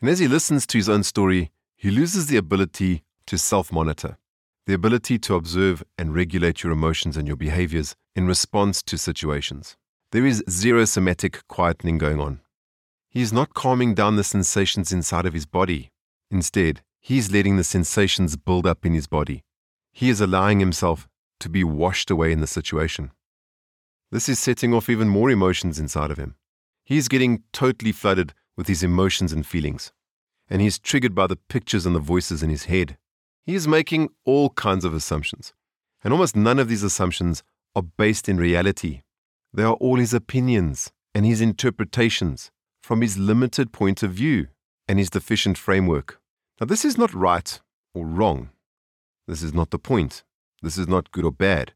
And 0.00 0.10
as 0.10 0.18
he 0.18 0.26
listens 0.26 0.66
to 0.66 0.76
his 0.76 0.88
own 0.88 1.04
story, 1.04 1.52
he 1.76 1.92
loses 1.92 2.26
the 2.26 2.36
ability 2.36 3.04
to 3.26 3.38
self 3.38 3.70
monitor, 3.70 4.18
the 4.66 4.74
ability 4.74 5.18
to 5.18 5.34
observe 5.34 5.82
and 5.98 6.14
regulate 6.14 6.62
your 6.62 6.72
emotions 6.72 7.16
and 7.16 7.26
your 7.26 7.36
behaviors 7.36 7.96
in 8.14 8.26
response 8.26 8.82
to 8.84 8.96
situations. 8.96 9.76
There 10.12 10.26
is 10.26 10.44
zero 10.48 10.84
somatic 10.84 11.42
quietening 11.48 11.98
going 11.98 12.20
on. 12.20 12.40
He 13.10 13.22
is 13.22 13.32
not 13.32 13.54
calming 13.54 13.94
down 13.94 14.16
the 14.16 14.24
sensations 14.24 14.92
inside 14.92 15.26
of 15.26 15.34
his 15.34 15.46
body. 15.46 15.90
Instead, 16.30 16.82
he 17.00 17.18
is 17.18 17.32
letting 17.32 17.56
the 17.56 17.64
sensations 17.64 18.36
build 18.36 18.66
up 18.66 18.86
in 18.86 18.94
his 18.94 19.06
body. 19.06 19.42
He 19.90 20.08
is 20.08 20.20
allowing 20.20 20.60
himself 20.60 21.08
to 21.40 21.48
be 21.48 21.64
washed 21.64 22.10
away 22.10 22.30
in 22.30 22.40
the 22.40 22.46
situation. 22.46 23.10
This 24.12 24.28
is 24.28 24.38
setting 24.38 24.72
off 24.72 24.88
even 24.88 25.08
more 25.08 25.30
emotions 25.30 25.78
inside 25.78 26.10
of 26.10 26.18
him. 26.18 26.36
He 26.84 26.96
is 26.96 27.08
getting 27.08 27.42
totally 27.52 27.92
flooded 27.92 28.32
with 28.56 28.68
his 28.68 28.82
emotions 28.82 29.32
and 29.32 29.44
feelings, 29.44 29.92
and 30.48 30.60
he 30.60 30.66
is 30.66 30.78
triggered 30.78 31.14
by 31.14 31.26
the 31.26 31.36
pictures 31.36 31.86
and 31.86 31.96
the 31.96 32.00
voices 32.00 32.42
in 32.42 32.50
his 32.50 32.66
head. 32.66 32.96
He 33.44 33.54
is 33.54 33.66
making 33.66 34.10
all 34.24 34.50
kinds 34.50 34.84
of 34.84 34.94
assumptions, 34.94 35.52
and 36.04 36.12
almost 36.12 36.36
none 36.36 36.58
of 36.58 36.68
these 36.68 36.82
assumptions 36.82 37.42
are 37.74 37.82
based 37.82 38.28
in 38.28 38.36
reality. 38.36 39.02
They 39.52 39.64
are 39.64 39.74
all 39.74 39.96
his 39.96 40.14
opinions 40.14 40.92
and 41.14 41.26
his 41.26 41.40
interpretations 41.40 42.50
from 42.82 43.00
his 43.00 43.18
limited 43.18 43.72
point 43.72 44.02
of 44.02 44.12
view 44.12 44.48
and 44.86 44.98
his 44.98 45.10
deficient 45.10 45.58
framework. 45.58 46.20
Now, 46.60 46.66
this 46.66 46.84
is 46.84 46.96
not 46.96 47.12
right 47.12 47.60
or 47.94 48.06
wrong. 48.06 48.50
This 49.26 49.42
is 49.42 49.52
not 49.52 49.70
the 49.70 49.78
point. 49.78 50.22
This 50.62 50.78
is 50.78 50.86
not 50.86 51.10
good 51.10 51.24
or 51.24 51.32
bad. 51.32 51.72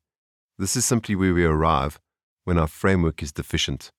This 0.58 0.76
is 0.76 0.84
simply 0.84 1.16
where 1.16 1.34
we 1.34 1.44
arrive 1.44 1.98
when 2.44 2.58
our 2.58 2.68
framework 2.68 3.22
is 3.22 3.32
deficient. 3.32 3.90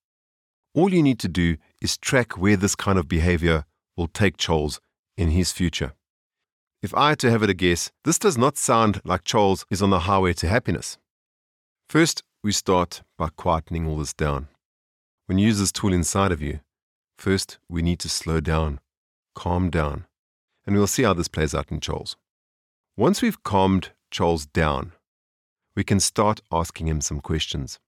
All 0.74 0.92
you 0.92 1.02
need 1.02 1.18
to 1.20 1.28
do 1.28 1.56
is 1.82 1.98
track 1.98 2.38
where 2.38 2.56
this 2.56 2.74
kind 2.74 2.98
of 2.98 3.08
behavior 3.08 3.64
will 3.96 4.08
take 4.08 4.38
Charles 4.38 4.80
in 5.16 5.30
his 5.30 5.52
future. 5.52 5.92
If 6.80 6.94
I 6.94 7.08
had 7.08 7.18
to 7.20 7.30
have 7.30 7.42
it 7.42 7.50
a 7.50 7.54
guess, 7.54 7.90
this 8.04 8.20
does 8.20 8.38
not 8.38 8.56
sound 8.56 9.00
like 9.04 9.24
Charles 9.24 9.66
is 9.68 9.82
on 9.82 9.90
the 9.90 10.00
highway 10.00 10.32
to 10.34 10.48
happiness. 10.48 10.96
First, 11.88 12.22
we 12.44 12.52
start 12.52 13.02
by 13.16 13.30
quietening 13.30 13.88
all 13.88 13.98
this 13.98 14.12
down. 14.12 14.46
When 15.26 15.38
you 15.38 15.46
use 15.48 15.58
this 15.58 15.72
tool 15.72 15.92
inside 15.92 16.30
of 16.30 16.40
you, 16.40 16.60
first 17.18 17.58
we 17.68 17.82
need 17.82 17.98
to 18.00 18.08
slow 18.08 18.38
down, 18.38 18.78
calm 19.34 19.70
down, 19.70 20.06
and 20.64 20.76
we'll 20.76 20.86
see 20.86 21.02
how 21.02 21.14
this 21.14 21.26
plays 21.26 21.52
out 21.52 21.72
in 21.72 21.80
Charles. 21.80 22.16
Once 22.96 23.22
we've 23.22 23.42
calmed 23.42 23.90
Charles 24.12 24.46
down, 24.46 24.92
we 25.74 25.82
can 25.82 25.98
start 25.98 26.40
asking 26.52 26.86
him 26.86 27.00
some 27.00 27.20
questions. 27.20 27.80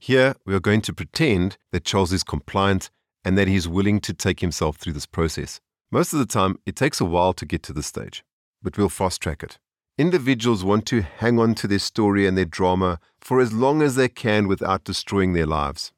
Here, 0.00 0.34
we 0.44 0.52
are 0.52 0.60
going 0.60 0.80
to 0.82 0.92
pretend 0.92 1.58
that 1.70 1.84
Charles 1.84 2.12
is 2.12 2.24
compliant 2.24 2.90
and 3.24 3.38
that 3.38 3.46
he 3.46 3.54
is 3.54 3.68
willing 3.68 4.00
to 4.00 4.12
take 4.12 4.40
himself 4.40 4.78
through 4.78 4.94
this 4.94 5.06
process. 5.06 5.60
Most 5.90 6.12
of 6.12 6.18
the 6.18 6.26
time, 6.26 6.58
it 6.66 6.76
takes 6.76 7.00
a 7.00 7.04
while 7.04 7.32
to 7.34 7.46
get 7.46 7.62
to 7.64 7.72
this 7.72 7.86
stage, 7.86 8.24
but 8.62 8.76
we'll 8.76 8.88
fast 8.88 9.20
track 9.20 9.42
it. 9.42 9.58
Individuals 9.96 10.64
want 10.64 10.86
to 10.86 11.02
hang 11.02 11.38
on 11.38 11.54
to 11.54 11.68
their 11.68 11.78
story 11.78 12.26
and 12.26 12.36
their 12.36 12.44
drama 12.44 12.98
for 13.20 13.40
as 13.40 13.52
long 13.52 13.80
as 13.80 13.94
they 13.94 14.08
can 14.08 14.48
without 14.48 14.82
destroying 14.82 15.32
their 15.32 15.46
lives. 15.46 15.92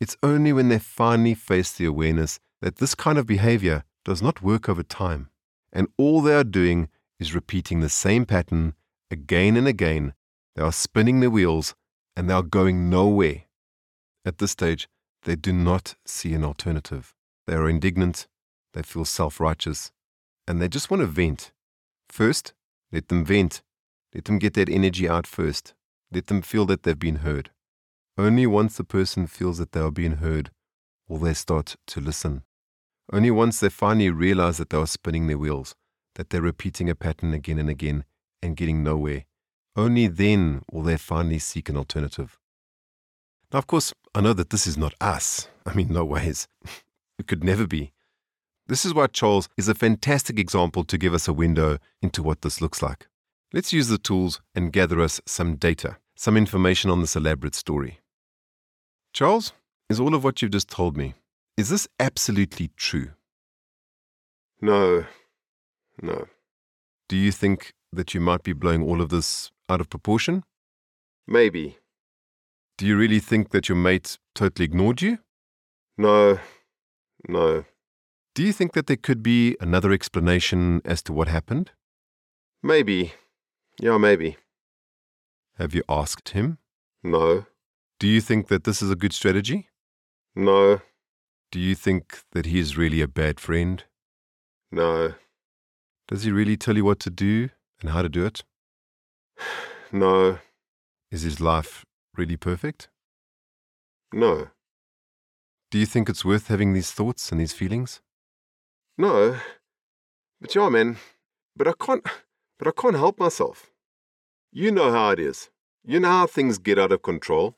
It's 0.00 0.16
only 0.22 0.52
when 0.52 0.68
they 0.68 0.78
finally 0.78 1.34
face 1.34 1.72
the 1.72 1.86
awareness 1.86 2.38
that 2.62 2.76
this 2.76 2.94
kind 2.94 3.18
of 3.18 3.26
behavior 3.26 3.82
does 4.04 4.22
not 4.22 4.42
work 4.42 4.68
over 4.68 4.84
time, 4.84 5.30
and 5.72 5.88
all 5.96 6.22
they 6.22 6.34
are 6.34 6.44
doing 6.44 6.88
is 7.18 7.34
repeating 7.34 7.80
the 7.80 7.88
same 7.88 8.24
pattern 8.24 8.74
again 9.10 9.56
and 9.56 9.66
again. 9.66 10.14
They 10.54 10.62
are 10.62 10.72
spinning 10.72 11.20
their 11.20 11.30
wheels 11.30 11.74
and 12.16 12.28
they 12.28 12.34
are 12.34 12.42
going 12.42 12.88
nowhere. 12.88 13.42
At 14.24 14.38
this 14.38 14.52
stage, 14.52 14.88
they 15.22 15.36
do 15.36 15.52
not 15.52 15.96
see 16.04 16.34
an 16.34 16.44
alternative. 16.44 17.14
They 17.46 17.54
are 17.54 17.68
indignant, 17.68 18.26
they 18.74 18.82
feel 18.82 19.04
self 19.04 19.40
righteous, 19.40 19.90
and 20.46 20.60
they 20.60 20.68
just 20.68 20.90
want 20.90 21.00
to 21.00 21.06
vent. 21.06 21.52
First, 22.08 22.52
let 22.92 23.08
them 23.08 23.24
vent. 23.24 23.62
Let 24.14 24.24
them 24.24 24.38
get 24.38 24.54
that 24.54 24.68
energy 24.68 25.08
out 25.08 25.26
first. 25.26 25.74
Let 26.10 26.28
them 26.28 26.42
feel 26.42 26.64
that 26.66 26.82
they've 26.82 26.98
been 26.98 27.16
heard. 27.16 27.50
Only 28.16 28.46
once 28.46 28.76
the 28.76 28.84
person 28.84 29.26
feels 29.26 29.58
that 29.58 29.72
they 29.72 29.80
are 29.80 29.90
being 29.90 30.16
heard 30.16 30.50
will 31.06 31.18
they 31.18 31.34
start 31.34 31.76
to 31.86 32.00
listen. 32.00 32.42
Only 33.12 33.30
once 33.30 33.60
they 33.60 33.68
finally 33.68 34.10
realize 34.10 34.58
that 34.58 34.70
they 34.70 34.78
are 34.78 34.86
spinning 34.86 35.26
their 35.26 35.38
wheels, 35.38 35.74
that 36.16 36.30
they're 36.30 36.42
repeating 36.42 36.90
a 36.90 36.94
pattern 36.94 37.32
again 37.32 37.58
and 37.58 37.70
again 37.70 38.04
and 38.42 38.56
getting 38.56 38.82
nowhere, 38.82 39.24
only 39.76 40.08
then 40.08 40.62
will 40.72 40.82
they 40.82 40.96
finally 40.96 41.38
seek 41.38 41.68
an 41.68 41.76
alternative. 41.76 42.38
Now, 43.52 43.60
of 43.60 43.66
course, 43.66 43.94
I 44.14 44.20
know 44.20 44.32
that 44.34 44.50
this 44.50 44.66
is 44.66 44.76
not 44.76 44.94
us. 45.00 45.48
I 45.64 45.74
mean, 45.74 45.92
no 45.92 46.04
ways. 46.04 46.48
it 47.18 47.26
could 47.26 47.44
never 47.44 47.66
be. 47.66 47.92
This 48.68 48.84
is 48.84 48.92
why 48.92 49.06
Charles 49.06 49.48
is 49.56 49.68
a 49.68 49.74
fantastic 49.74 50.38
example 50.38 50.84
to 50.84 50.98
give 50.98 51.14
us 51.14 51.26
a 51.26 51.32
window 51.32 51.78
into 52.02 52.22
what 52.22 52.42
this 52.42 52.60
looks 52.60 52.82
like. 52.82 53.06
Let's 53.54 53.72
use 53.72 53.88
the 53.88 53.96
tools 53.96 54.42
and 54.54 54.70
gather 54.70 55.00
us 55.00 55.22
some 55.24 55.56
data, 55.56 55.96
some 56.16 56.36
information 56.36 56.90
on 56.90 57.00
this 57.00 57.16
elaborate 57.16 57.54
story. 57.54 58.00
Charles, 59.14 59.54
is 59.88 59.98
all 59.98 60.14
of 60.14 60.22
what 60.22 60.42
you've 60.42 60.50
just 60.50 60.68
told 60.68 60.98
me, 60.98 61.14
is 61.56 61.70
this 61.70 61.88
absolutely 61.98 62.70
true? 62.76 63.12
No. 64.60 65.06
No. 66.02 66.28
Do 67.08 67.16
you 67.16 67.32
think 67.32 67.72
that 67.90 68.12
you 68.12 68.20
might 68.20 68.42
be 68.42 68.52
blowing 68.52 68.82
all 68.82 69.00
of 69.00 69.08
this 69.08 69.50
out 69.70 69.80
of 69.80 69.88
proportion? 69.88 70.44
Maybe. 71.26 71.78
Do 72.76 72.86
you 72.86 72.98
really 72.98 73.18
think 73.18 73.48
that 73.50 73.70
your 73.70 73.76
mate 73.76 74.18
totally 74.34 74.66
ignored 74.66 75.00
you? 75.00 75.20
No. 75.96 76.38
No. 77.26 77.64
Do 78.38 78.44
you 78.44 78.52
think 78.52 78.74
that 78.74 78.86
there 78.86 78.96
could 78.96 79.20
be 79.20 79.56
another 79.58 79.90
explanation 79.90 80.80
as 80.84 81.02
to 81.02 81.12
what 81.12 81.26
happened? 81.26 81.72
Maybe. 82.62 83.14
Yeah, 83.80 83.98
maybe. 83.98 84.36
Have 85.56 85.74
you 85.74 85.82
asked 85.88 86.28
him? 86.28 86.58
No. 87.02 87.46
Do 87.98 88.06
you 88.06 88.20
think 88.20 88.46
that 88.46 88.62
this 88.62 88.80
is 88.80 88.92
a 88.92 88.94
good 88.94 89.12
strategy? 89.12 89.70
No. 90.36 90.82
Do 91.50 91.58
you 91.58 91.74
think 91.74 92.20
that 92.30 92.46
he 92.46 92.60
is 92.60 92.76
really 92.76 93.00
a 93.00 93.08
bad 93.08 93.40
friend? 93.40 93.82
No. 94.70 95.14
Does 96.06 96.22
he 96.22 96.30
really 96.30 96.56
tell 96.56 96.76
you 96.76 96.84
what 96.84 97.00
to 97.00 97.10
do 97.10 97.50
and 97.80 97.90
how 97.90 98.02
to 98.02 98.08
do 98.08 98.24
it? 98.24 98.44
No. 99.90 100.38
Is 101.10 101.22
his 101.22 101.40
life 101.40 101.84
really 102.16 102.36
perfect? 102.36 102.88
No. 104.12 104.50
Do 105.72 105.78
you 105.78 105.86
think 105.86 106.08
it's 106.08 106.24
worth 106.24 106.46
having 106.46 106.72
these 106.72 106.92
thoughts 106.92 107.32
and 107.32 107.40
these 107.40 107.52
feelings? 107.52 108.00
No. 108.98 109.38
But 110.40 110.54
yeah, 110.54 110.68
man. 110.68 110.96
But 111.56 111.68
I 111.68 111.72
can't. 111.78 112.06
But 112.58 112.68
I 112.68 112.72
can't 112.72 112.96
help 112.96 113.20
myself. 113.20 113.70
You 114.52 114.72
know 114.72 114.90
how 114.90 115.10
it 115.10 115.20
is. 115.20 115.50
You 115.84 116.00
know 116.00 116.08
how 116.08 116.26
things 116.26 116.58
get 116.58 116.78
out 116.78 116.90
of 116.90 117.02
control. 117.02 117.56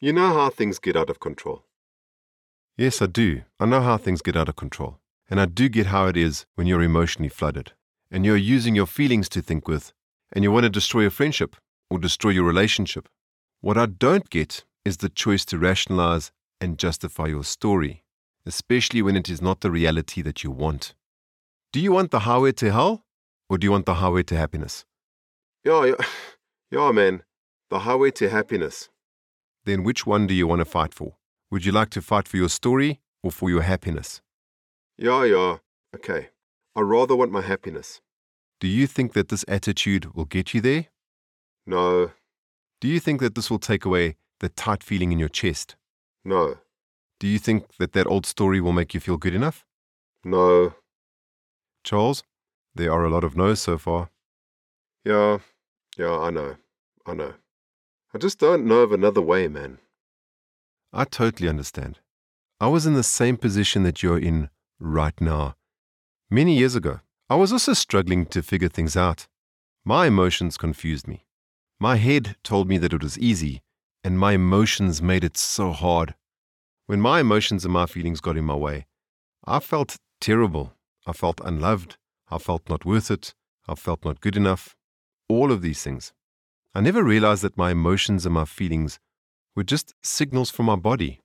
You 0.00 0.12
know 0.12 0.32
how 0.32 0.50
things 0.50 0.78
get 0.78 0.96
out 0.96 1.10
of 1.10 1.18
control. 1.18 1.64
Yes, 2.76 3.02
I 3.02 3.06
do. 3.06 3.42
I 3.58 3.66
know 3.66 3.80
how 3.80 3.96
things 3.96 4.22
get 4.22 4.36
out 4.36 4.48
of 4.48 4.56
control. 4.56 4.98
And 5.28 5.40
I 5.40 5.46
do 5.46 5.68
get 5.68 5.86
how 5.86 6.06
it 6.06 6.16
is 6.16 6.46
when 6.54 6.66
you're 6.68 6.82
emotionally 6.82 7.28
flooded 7.28 7.72
and 8.10 8.24
you're 8.24 8.36
using 8.36 8.76
your 8.76 8.86
feelings 8.86 9.28
to 9.30 9.42
think 9.42 9.66
with 9.66 9.92
and 10.32 10.44
you 10.44 10.52
want 10.52 10.64
to 10.64 10.70
destroy 10.70 11.06
a 11.06 11.10
friendship 11.10 11.56
or 11.90 11.98
destroy 11.98 12.30
your 12.30 12.44
relationship. 12.44 13.08
What 13.60 13.78
I 13.78 13.86
don't 13.86 14.30
get 14.30 14.64
is 14.84 14.98
the 14.98 15.08
choice 15.08 15.44
to 15.46 15.58
rationalize 15.58 16.30
and 16.60 16.78
justify 16.78 17.26
your 17.26 17.44
story, 17.44 18.03
especially 18.46 19.02
when 19.02 19.16
it 19.16 19.28
is 19.28 19.40
not 19.42 19.60
the 19.60 19.70
reality 19.70 20.22
that 20.22 20.44
you 20.44 20.50
want. 20.50 20.94
Do 21.72 21.80
you 21.80 21.92
want 21.92 22.10
the 22.10 22.20
highway 22.20 22.52
to 22.52 22.70
hell 22.72 23.04
or 23.48 23.58
do 23.58 23.66
you 23.66 23.70
want 23.72 23.86
the 23.86 23.94
highway 23.94 24.22
to 24.24 24.36
happiness? 24.36 24.84
Yeah, 25.64 25.84
yeah, 25.86 25.94
yeah, 26.70 26.92
man. 26.92 27.22
The 27.70 27.80
highway 27.80 28.10
to 28.12 28.28
happiness. 28.28 28.88
Then 29.64 29.82
which 29.82 30.06
one 30.06 30.26
do 30.26 30.34
you 30.34 30.46
want 30.46 30.60
to 30.60 30.64
fight 30.66 30.92
for? 30.94 31.16
Would 31.50 31.64
you 31.64 31.72
like 31.72 31.90
to 31.90 32.02
fight 32.02 32.28
for 32.28 32.36
your 32.36 32.48
story 32.48 33.00
or 33.22 33.30
for 33.30 33.48
your 33.50 33.62
happiness? 33.62 34.20
Yeah, 34.98 35.24
yeah. 35.24 35.56
Okay. 35.94 36.28
I 36.76 36.80
rather 36.80 37.16
want 37.16 37.32
my 37.32 37.40
happiness. 37.40 38.00
Do 38.60 38.68
you 38.68 38.86
think 38.86 39.12
that 39.14 39.28
this 39.28 39.44
attitude 39.48 40.14
will 40.14 40.24
get 40.26 40.54
you 40.54 40.60
there? 40.60 40.86
No, 41.66 42.10
Do 42.80 42.88
you 42.88 43.00
think 43.00 43.20
that 43.20 43.34
this 43.34 43.50
will 43.50 43.58
take 43.58 43.84
away 43.86 44.16
the 44.40 44.48
tight 44.50 44.82
feeling 44.84 45.12
in 45.12 45.18
your 45.18 45.30
chest? 45.30 45.76
no, 46.24 46.58
Do 47.24 47.30
you 47.30 47.38
think 47.38 47.76
that 47.78 47.94
that 47.94 48.06
old 48.06 48.26
story 48.26 48.60
will 48.60 48.74
make 48.74 48.92
you 48.92 49.00
feel 49.00 49.16
good 49.16 49.34
enough? 49.34 49.64
no. 50.24 50.74
Charles, 51.82 52.22
there 52.74 52.92
are 52.92 53.02
a 53.02 53.08
lot 53.08 53.24
of 53.24 53.34
no's 53.34 53.60
so 53.60 53.78
far. 53.78 54.10
Yeah, 55.06 55.38
yeah, 55.96 56.18
I 56.18 56.28
know. 56.28 56.56
I 57.06 57.14
know. 57.14 57.32
I 58.12 58.18
just 58.18 58.38
don't 58.38 58.66
know 58.66 58.80
of 58.80 58.92
another 58.92 59.22
way, 59.22 59.48
man. 59.48 59.78
I 60.92 61.04
totally 61.04 61.48
understand. 61.48 61.98
I 62.60 62.66
was 62.66 62.84
in 62.84 62.92
the 62.92 63.02
same 63.02 63.38
position 63.38 63.84
that 63.84 64.02
you're 64.02 64.18
in 64.18 64.50
right 64.78 65.18
now. 65.18 65.56
Many 66.28 66.58
years 66.58 66.76
ago, 66.76 67.00
I 67.30 67.36
was 67.36 67.52
also 67.54 67.72
struggling 67.72 68.26
to 68.26 68.42
figure 68.42 68.68
things 68.68 68.98
out. 68.98 69.28
My 69.82 70.08
emotions 70.08 70.58
confused 70.58 71.08
me. 71.08 71.24
My 71.80 71.96
head 71.96 72.36
told 72.44 72.68
me 72.68 72.76
that 72.76 72.92
it 72.92 73.02
was 73.02 73.18
easy, 73.18 73.62
and 74.04 74.18
my 74.18 74.32
emotions 74.32 75.00
made 75.00 75.24
it 75.24 75.38
so 75.38 75.72
hard. 75.72 76.14
When 76.86 77.00
my 77.00 77.20
emotions 77.20 77.64
and 77.64 77.72
my 77.72 77.86
feelings 77.86 78.20
got 78.20 78.36
in 78.36 78.44
my 78.44 78.54
way, 78.54 78.86
I 79.46 79.60
felt 79.60 79.96
terrible. 80.20 80.74
I 81.06 81.12
felt 81.12 81.40
unloved. 81.42 81.96
I 82.28 82.36
felt 82.36 82.68
not 82.68 82.84
worth 82.84 83.10
it. 83.10 83.34
I 83.66 83.74
felt 83.74 84.04
not 84.04 84.20
good 84.20 84.36
enough. 84.36 84.76
All 85.26 85.50
of 85.50 85.62
these 85.62 85.82
things. 85.82 86.12
I 86.74 86.82
never 86.82 87.02
realized 87.02 87.42
that 87.42 87.56
my 87.56 87.70
emotions 87.70 88.26
and 88.26 88.34
my 88.34 88.44
feelings 88.44 88.98
were 89.56 89.64
just 89.64 89.94
signals 90.02 90.50
from 90.50 90.66
my 90.66 90.76
body. 90.76 91.20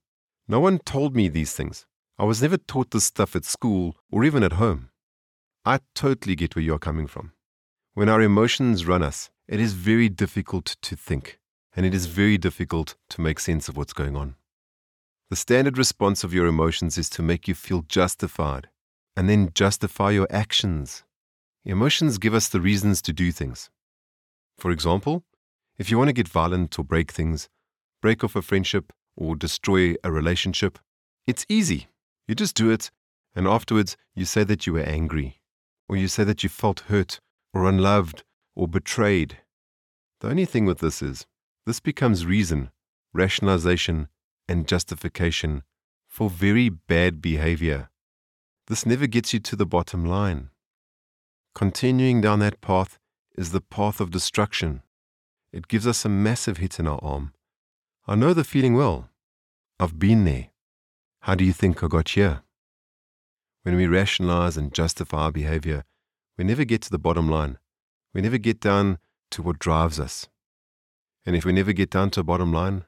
No 0.48 0.62
one 0.62 0.80
told 0.80 1.14
me 1.14 1.28
these 1.28 1.54
things. 1.54 1.86
I 2.18 2.24
was 2.24 2.42
never 2.42 2.58
taught 2.58 2.92
this 2.92 3.06
stuff 3.06 3.36
at 3.36 3.44
school 3.44 3.98
or 4.10 4.24
even 4.24 4.44
at 4.44 4.54
home. 4.54 4.90
I 5.66 5.80
totally 5.94 6.36
get 6.36 6.56
where 6.56 6.64
you're 6.64 6.80
coming 6.80 7.08
from. 7.08 7.34
When 7.96 8.08
our 8.08 8.22
emotions 8.22 8.86
run 8.86 9.04
us, 9.04 9.30
it 9.48 9.60
is 9.60 9.74
very 9.74 10.08
difficult 10.08 10.78
to 10.84 10.96
think, 10.96 11.40
and 11.76 11.86
it 11.86 11.94
is 11.94 12.06
very 12.06 12.38
difficult 12.38 12.96
to 13.10 13.22
make 13.22 13.40
sense 13.40 13.68
of 13.68 13.76
what's 13.76 13.94
going 13.94 14.16
on. 14.16 14.36
The 15.30 15.36
standard 15.36 15.78
response 15.78 16.24
of 16.24 16.34
your 16.34 16.48
emotions 16.48 16.98
is 16.98 17.08
to 17.12 17.22
make 17.22 17.48
you 17.48 17.54
feel 17.54 17.84
justified, 17.84 18.68
and 19.16 19.30
then 19.30 19.52
justify 19.54 20.10
your 20.10 20.28
actions. 20.32 21.04
Emotions 21.64 22.18
give 22.18 22.34
us 22.34 22.50
the 22.50 22.60
reasons 22.60 23.00
to 23.04 23.14
do 23.14 23.32
things. 23.32 23.70
For 24.58 24.72
example, 24.72 25.24
if 25.78 25.92
you 25.92 26.00
want 26.00 26.08
to 26.08 26.14
get 26.14 26.28
violent 26.28 26.80
or 26.80 26.84
break 26.84 27.12
things, 27.12 27.48
break 28.02 28.24
off 28.24 28.36
a 28.36 28.42
friendship, 28.42 28.92
or 29.16 29.36
destroy 29.36 29.94
a 30.04 30.12
relationship, 30.12 30.80
it's 31.28 31.46
easy. 31.48 31.90
You 32.28 32.34
just 32.34 32.56
do 32.56 32.72
it, 32.72 32.90
and 33.36 33.48
afterwards 33.48 33.98
you 34.16 34.26
say 34.26 34.44
that 34.46 34.66
you 34.66 34.74
were 34.74 34.80
angry, 34.80 35.42
or 35.88 35.96
you 35.96 36.08
say 36.08 36.24
that 36.24 36.42
you 36.42 36.50
felt 36.50 36.82
hurt, 36.88 37.20
or 37.54 37.70
unloved, 37.70 38.24
or 38.56 38.68
betrayed. 38.68 39.38
The 40.22 40.30
only 40.30 40.46
thing 40.46 40.66
with 40.66 40.80
this 40.80 41.04
is, 41.04 41.28
this 41.68 41.80
becomes 41.80 42.26
reason, 42.26 42.72
rationalization, 43.14 44.08
and 44.50 44.68
justification 44.68 45.64
for 46.08 46.30
very 46.30 46.70
bad 46.70 47.22
behavior. 47.22 47.90
This 48.68 48.86
never 48.86 49.08
gets 49.08 49.32
you 49.32 49.40
to 49.40 49.56
the 49.56 49.66
bottom 49.66 50.04
line. 50.04 50.50
Continuing 51.54 52.20
down 52.20 52.40
that 52.40 52.60
path 52.60 52.98
is 53.38 53.52
the 53.52 53.62
path 53.62 54.02
of 54.02 54.12
destruction. 54.12 54.82
It 55.54 55.68
gives 55.68 55.86
us 55.86 56.04
a 56.04 56.10
massive 56.10 56.58
hit 56.58 56.80
in 56.80 56.88
our 56.88 57.00
arm. 57.02 57.34
I 58.08 58.16
know 58.16 58.34
the 58.34 58.44
feeling 58.44 58.76
well. 58.76 59.10
I've 59.80 60.00
been 60.00 60.26
there. 60.26 60.50
How 61.22 61.36
do 61.36 61.46
you 61.46 61.54
think 61.54 61.84
I 61.84 61.88
got 61.88 62.10
here? 62.10 62.42
When 63.64 63.76
we 63.76 63.88
rationalize 63.88 64.58
and 64.58 64.74
justify 64.74 65.26
our 65.26 65.32
behavior, 65.32 65.84
we 66.38 66.44
never 66.44 66.66
get 66.66 66.82
to 66.84 66.90
the 66.90 66.98
bottom 66.98 67.30
line. 67.30 67.60
We 68.14 68.22
never 68.22 68.40
get 68.40 68.60
down 68.60 68.98
to 69.32 69.44
what 69.44 69.60
drives 69.60 70.00
us. 70.00 70.28
And 71.26 71.36
if 71.36 71.46
we 71.46 71.54
never 71.54 71.74
get 71.74 71.92
down 71.92 72.10
to 72.12 72.22
a 72.22 72.24
bottom 72.24 72.52
line, 72.52 72.86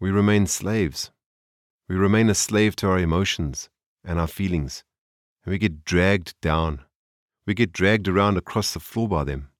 we 0.00 0.10
remain 0.10 0.46
slaves. 0.46 1.10
We 1.88 1.96
remain 1.96 2.28
a 2.28 2.34
slave 2.34 2.76
to 2.76 2.88
our 2.88 2.98
emotions 2.98 3.68
and 4.04 4.18
our 4.18 4.26
feelings, 4.26 4.84
and 5.44 5.52
we 5.52 5.58
get 5.58 5.84
dragged 5.84 6.34
down. 6.40 6.80
We 7.46 7.54
get 7.54 7.72
dragged 7.72 8.08
around 8.08 8.36
across 8.36 8.72
the 8.72 8.80
floor 8.80 9.08
by 9.08 9.24
them. 9.24 9.50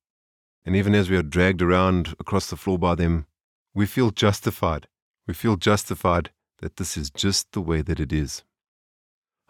And 0.65 0.75
even 0.75 0.95
as 0.95 1.11
we 1.11 1.17
are 1.17 1.23
dragged 1.23 1.61
around 1.61 2.15
across 2.19 2.49
the 2.49 2.57
floor 2.57 2.79
by 2.79 2.95
them, 2.95 3.27
we 3.75 3.87
feel 3.87 4.11
justified. 4.11 4.89
We 5.27 5.35
feel 5.35 5.57
justified 5.57 6.31
that 6.61 6.77
this 6.77 6.97
is 6.97 7.11
just 7.11 7.53
the 7.53 7.61
way 7.61 7.83
that 7.83 8.01
it 8.01 8.13
is. 8.13 8.43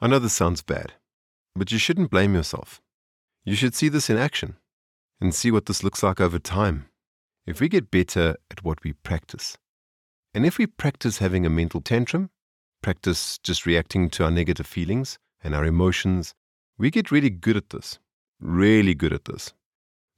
I 0.01 0.09
know 0.09 0.19
this 0.19 0.33
sounds 0.33 0.63
bad, 0.63 0.95
but 1.55 1.71
you 1.71 1.79
shouldn't 1.79 2.11
blame 2.11 2.35
yourself. 2.35 2.83
You 3.45 3.55
should 3.55 3.75
see 3.75 3.89
this 3.89 4.11
in 4.11 4.17
action 4.17 4.57
and 5.21 5.35
see 5.35 5.51
what 5.51 5.67
this 5.67 5.85
looks 5.85 6.03
like 6.03 6.21
over 6.21 6.39
time. 6.39 6.87
If 7.47 7.61
we 7.61 7.69
get 7.69 7.91
better 7.91 8.37
at 8.51 8.65
what 8.65 8.83
we 8.83 8.95
practice, 8.95 9.57
and 10.35 10.45
if 10.45 10.59
we 10.59 10.67
practice 10.67 11.19
having 11.19 11.47
a 11.47 11.51
mental 11.51 11.81
tantrum, 11.81 12.31
practice 12.83 13.39
just 13.39 13.65
reacting 13.65 14.11
to 14.11 14.25
our 14.25 14.31
negative 14.31 14.67
feelings 14.67 15.19
and 15.43 15.55
our 15.55 15.65
emotions, 15.65 16.35
we 16.77 16.91
get 16.91 17.13
really 17.13 17.31
good 17.31 17.57
at 17.57 17.71
this. 17.71 18.01
Really 18.41 18.95
good 18.95 19.13
at 19.13 19.27
this. 19.27 19.55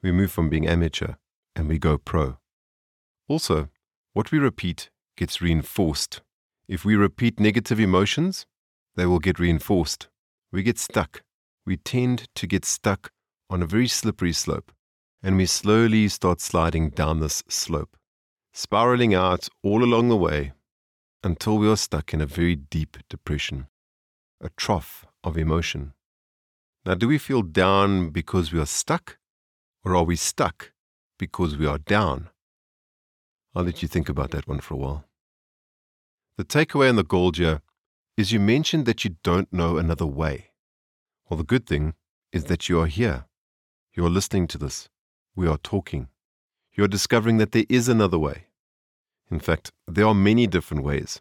We 0.03 0.13
move 0.13 0.33
from 0.33 0.49
being 0.49 0.67
amateur 0.67 1.15
and 1.55 1.69
we 1.69 1.79
go 1.79 1.99
pro. 1.99 2.39
Also, 3.29 3.69
what 4.15 4.33
we 4.33 4.39
repeat 4.39 4.89
gets 5.17 5.43
reinforced. 5.43 6.23
If 6.67 6.85
we 6.85 6.97
repeat 6.97 7.39
negative 7.39 7.79
emotions, 7.79 8.47
they 8.97 9.07
will 9.07 9.19
get 9.19 9.39
reinforced. 9.39 10.09
We 10.51 10.63
get 10.63 10.79
stuck. 10.79 11.23
We 11.67 11.77
tend 11.77 12.29
to 12.35 12.47
get 12.47 12.65
stuck 12.65 13.11
on 13.51 13.63
a 13.63 13.67
very 13.67 13.89
slippery 13.89 14.33
slope, 14.33 14.73
and 15.23 15.37
we 15.37 15.47
slowly 15.47 16.09
start 16.09 16.41
sliding 16.41 16.91
down 16.91 17.21
this 17.21 17.43
slope, 17.49 17.97
spiraling 18.57 19.13
out 19.13 19.51
all 19.63 19.85
along 19.85 20.09
the 20.09 20.17
way 20.17 20.51
until 21.23 21.59
we 21.59 21.69
are 21.69 21.77
stuck 21.77 22.15
in 22.15 22.23
a 22.23 22.27
very 22.27 22.57
deep 22.57 22.97
depression, 23.11 23.67
a 24.41 24.49
trough 24.57 25.05
of 25.23 25.37
emotion. 25.37 25.93
Now, 26.87 26.95
do 26.95 27.07
we 27.07 27.19
feel 27.19 27.43
down 27.43 28.09
because 28.09 28.55
we 28.55 28.59
are 28.59 28.65
stuck, 28.65 29.19
or 29.85 29.95
are 29.95 30.05
we 30.05 30.17
stuck 30.17 30.73
because 31.19 31.55
we 31.59 31.67
are 31.67 31.77
down? 31.77 32.31
I'll 33.55 33.65
let 33.65 33.83
you 33.83 33.89
think 33.89 34.09
about 34.09 34.31
that 34.31 34.49
one 34.49 34.61
for 34.61 34.73
a 34.73 34.79
while. 34.79 35.05
The 36.39 36.45
takeaway 36.45 36.89
in 36.89 36.97
the 36.97 37.05
gold 37.05 37.37
here 37.37 37.61
is 38.17 38.33
you 38.33 38.41
mentioned 38.41 38.87
that 38.87 39.05
you 39.05 39.17
don't 39.23 39.53
know 39.53 39.77
another 39.77 40.07
way. 40.07 40.53
Well, 41.29 41.37
the 41.37 41.45
good 41.45 41.67
thing 41.67 41.93
is 42.33 42.45
that 42.45 42.71
you 42.71 42.81
are 42.81 42.87
here. 42.87 43.27
You 43.93 44.07
are 44.07 44.11
listening 44.11 44.47
to 44.49 44.57
this. 44.57 44.89
We 45.35 45.47
are 45.47 45.59
talking. 45.59 46.09
You 46.73 46.85
are 46.85 46.89
discovering 46.89 47.37
that 47.37 47.53
there 47.53 47.65
is 47.69 47.87
another 47.89 48.19
way. 48.19 48.46
In 49.31 49.41
fact, 49.41 49.73
there 49.87 50.07
are 50.07 50.15
many 50.15 50.47
different 50.47 50.85
ways. 50.85 51.21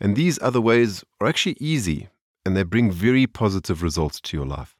And 0.00 0.14
these 0.16 0.38
other 0.42 0.60
ways 0.60 1.04
are 1.20 1.26
actually 1.26 1.56
easy 1.60 2.08
and 2.44 2.56
they 2.56 2.62
bring 2.62 2.90
very 2.90 3.26
positive 3.26 3.82
results 3.82 4.20
to 4.20 4.36
your 4.36 4.46
life. 4.46 4.76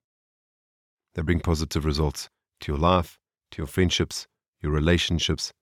They 1.14 1.22
bring 1.22 1.40
positive 1.40 1.84
results 1.84 2.28
to 2.60 2.72
your 2.72 2.78
life, 2.78 3.18
to 3.52 3.58
your 3.58 3.66
friendships, 3.66 4.26
your 4.60 4.72
relationships, 4.72 5.52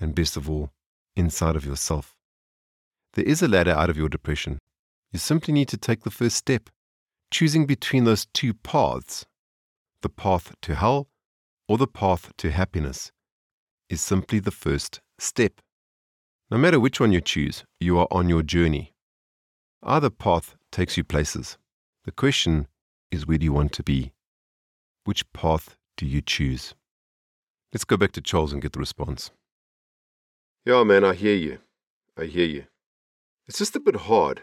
and 0.00 0.14
best 0.14 0.36
of 0.36 0.50
all, 0.50 0.70
inside 1.14 1.56
of 1.56 1.64
yourself. 1.64 2.16
There 3.14 3.24
is 3.24 3.42
a 3.42 3.48
ladder 3.48 3.72
out 3.72 3.90
of 3.90 3.96
your 3.96 4.08
depression. 4.08 4.58
You 5.12 5.18
simply 5.18 5.52
need 5.54 5.68
to 5.68 5.76
take 5.76 6.02
the 6.02 6.10
first 6.10 6.36
step, 6.36 6.68
choosing 7.30 7.66
between 7.66 8.04
those 8.04 8.26
two 8.32 8.54
paths 8.54 9.26
the 10.02 10.08
path 10.08 10.54
to 10.62 10.74
hell 10.74 11.08
or 11.68 11.78
the 11.78 11.86
path 11.86 12.32
to 12.36 12.50
happiness 12.50 13.10
is 13.88 14.00
simply 14.00 14.38
the 14.38 14.50
first 14.50 15.00
step. 15.18 15.60
No 16.48 16.58
matter 16.58 16.78
which 16.78 17.00
one 17.00 17.10
you 17.10 17.20
choose, 17.20 17.64
you 17.80 17.98
are 17.98 18.06
on 18.12 18.28
your 18.28 18.42
journey. 18.42 18.94
Either 19.82 20.10
path 20.10 20.54
takes 20.70 20.96
you 20.96 21.02
places. 21.02 21.58
The 22.04 22.12
question 22.12 22.68
is 23.10 23.26
where 23.26 23.38
do 23.38 23.44
you 23.44 23.52
want 23.52 23.72
to 23.72 23.82
be? 23.82 24.12
Which 25.04 25.30
path 25.32 25.76
do 25.96 26.06
you 26.06 26.22
choose? 26.22 26.74
Let's 27.72 27.84
go 27.84 27.96
back 27.96 28.12
to 28.12 28.20
Charles 28.20 28.52
and 28.52 28.62
get 28.62 28.72
the 28.72 28.78
response. 28.78 29.32
Yeah, 30.64 30.84
man, 30.84 31.04
I 31.04 31.14
hear 31.14 31.34
you. 31.34 31.58
I 32.16 32.26
hear 32.26 32.46
you. 32.46 32.66
It's 33.48 33.58
just 33.58 33.74
a 33.74 33.80
bit 33.80 33.96
hard. 33.96 34.42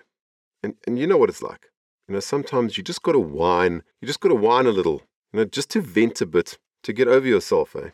And 0.62 0.76
and 0.86 1.00
you 1.00 1.08
know 1.08 1.18
what 1.18 1.30
it's 1.30 1.42
like. 1.42 1.72
You 2.08 2.14
know, 2.14 2.20
sometimes 2.20 2.78
you 2.78 2.84
just 2.84 3.02
gotta 3.02 3.20
whine. 3.20 3.82
You 4.02 4.08
just 4.08 4.20
gotta 4.20 4.36
whine 4.36 4.66
a 4.66 4.72
little. 4.72 5.04
You 5.32 5.40
know, 5.40 5.46
just 5.46 5.70
to 5.72 5.82
vent 5.82 6.20
a 6.20 6.26
bit, 6.26 6.58
to 6.84 6.92
get 6.92 7.08
over 7.08 7.26
yourself, 7.26 7.76
eh? 7.78 7.92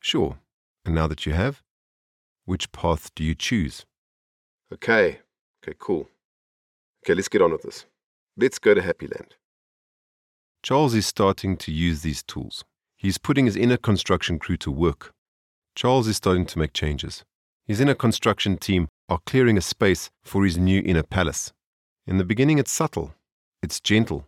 Sure. 0.00 0.38
And 0.84 0.94
now 0.94 1.08
that 1.08 1.26
you 1.26 1.32
have, 1.32 1.62
which 2.48 2.72
path 2.72 3.14
do 3.14 3.22
you 3.22 3.34
choose? 3.34 3.84
Okay. 4.72 5.18
Okay, 5.62 5.76
cool. 5.78 6.08
Okay, 7.04 7.14
let's 7.14 7.28
get 7.28 7.42
on 7.42 7.52
with 7.52 7.62
this. 7.62 7.84
Let's 8.38 8.58
go 8.58 8.72
to 8.72 8.80
Happy 8.80 9.06
Land. 9.06 9.34
Charles 10.62 10.94
is 10.94 11.06
starting 11.06 11.56
to 11.58 11.70
use 11.70 12.00
these 12.00 12.22
tools. 12.22 12.64
He's 12.96 13.18
putting 13.18 13.44
his 13.44 13.56
inner 13.56 13.76
construction 13.76 14.38
crew 14.38 14.56
to 14.58 14.70
work. 14.70 15.12
Charles 15.74 16.08
is 16.08 16.16
starting 16.16 16.46
to 16.46 16.58
make 16.58 16.72
changes. 16.72 17.22
His 17.66 17.80
inner 17.80 17.94
construction 17.94 18.56
team 18.56 18.88
are 19.10 19.20
clearing 19.26 19.58
a 19.58 19.60
space 19.62 20.08
for 20.24 20.44
his 20.44 20.56
new 20.56 20.82
inner 20.84 21.02
palace. 21.02 21.52
In 22.06 22.16
the 22.16 22.24
beginning, 22.24 22.58
it's 22.58 22.72
subtle, 22.72 23.14
it's 23.62 23.78
gentle, 23.78 24.26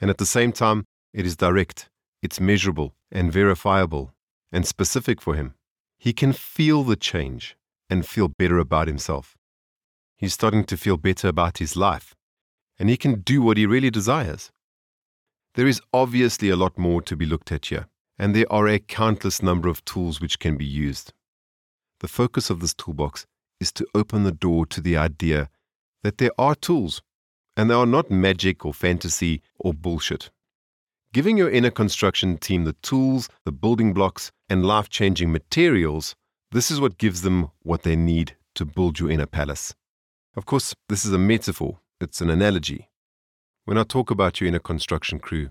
and 0.00 0.10
at 0.10 0.18
the 0.18 0.26
same 0.26 0.52
time, 0.52 0.84
it 1.14 1.24
is 1.24 1.36
direct, 1.36 1.88
it's 2.22 2.40
measurable 2.40 2.92
and 3.12 3.32
verifiable 3.32 4.12
and 4.50 4.66
specific 4.66 5.22
for 5.22 5.34
him. 5.34 5.54
He 6.02 6.12
can 6.12 6.32
feel 6.32 6.82
the 6.82 6.96
change 6.96 7.56
and 7.88 8.04
feel 8.04 8.26
better 8.26 8.58
about 8.58 8.88
himself. 8.88 9.36
He's 10.16 10.34
starting 10.34 10.64
to 10.64 10.76
feel 10.76 10.96
better 10.96 11.28
about 11.28 11.58
his 11.58 11.76
life, 11.76 12.16
and 12.76 12.90
he 12.90 12.96
can 12.96 13.20
do 13.20 13.40
what 13.40 13.56
he 13.56 13.66
really 13.66 13.88
desires. 13.88 14.50
There 15.54 15.68
is 15.68 15.80
obviously 15.92 16.48
a 16.48 16.56
lot 16.56 16.76
more 16.76 17.02
to 17.02 17.14
be 17.14 17.24
looked 17.24 17.52
at 17.52 17.66
here, 17.66 17.86
and 18.18 18.34
there 18.34 18.52
are 18.52 18.66
a 18.66 18.80
countless 18.80 19.44
number 19.44 19.68
of 19.68 19.84
tools 19.84 20.20
which 20.20 20.40
can 20.40 20.56
be 20.56 20.64
used. 20.64 21.12
The 22.00 22.08
focus 22.08 22.50
of 22.50 22.58
this 22.58 22.74
toolbox 22.74 23.24
is 23.60 23.70
to 23.74 23.86
open 23.94 24.24
the 24.24 24.32
door 24.32 24.66
to 24.66 24.80
the 24.80 24.96
idea 24.96 25.50
that 26.02 26.18
there 26.18 26.32
are 26.36 26.56
tools, 26.56 27.00
and 27.56 27.70
they 27.70 27.74
are 27.74 27.86
not 27.86 28.10
magic 28.10 28.66
or 28.66 28.74
fantasy 28.74 29.40
or 29.56 29.72
bullshit. 29.72 30.32
Giving 31.12 31.36
your 31.36 31.50
inner 31.50 31.70
construction 31.70 32.38
team 32.38 32.64
the 32.64 32.72
tools, 32.80 33.28
the 33.44 33.52
building 33.52 33.92
blocks, 33.92 34.32
and 34.48 34.64
life 34.64 34.88
changing 34.88 35.30
materials, 35.30 36.14
this 36.52 36.70
is 36.70 36.80
what 36.80 36.96
gives 36.96 37.20
them 37.20 37.50
what 37.62 37.82
they 37.82 37.96
need 37.96 38.34
to 38.54 38.64
build 38.64 38.98
your 38.98 39.10
inner 39.10 39.26
palace. 39.26 39.74
Of 40.36 40.46
course, 40.46 40.74
this 40.88 41.04
is 41.04 41.12
a 41.12 41.18
metaphor, 41.18 41.80
it's 42.00 42.22
an 42.22 42.30
analogy. 42.30 42.88
When 43.66 43.76
I 43.76 43.82
talk 43.82 44.10
about 44.10 44.40
your 44.40 44.48
inner 44.48 44.58
construction 44.58 45.18
crew, 45.18 45.50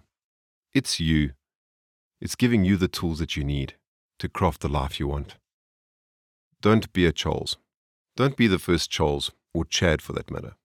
it's 0.74 1.00
you. 1.00 1.34
It's 2.20 2.36
giving 2.36 2.66
you 2.66 2.76
the 2.76 2.88
tools 2.88 3.20
that 3.20 3.38
you 3.38 3.44
need 3.44 3.76
to 4.18 4.28
craft 4.28 4.62
the 4.62 4.68
life 4.68 5.00
you 5.00 5.08
want. 5.08 5.36
Don't 6.60 6.92
be 6.92 7.06
a 7.06 7.12
Charles. 7.12 7.58
Don't 8.16 8.36
be 8.36 8.48
the 8.48 8.60
first 8.60 8.90
Charles, 8.90 9.32
or 9.54 9.66
Chad 9.66 10.02
for 10.02 10.14
that 10.14 10.32
matter. 10.32 10.56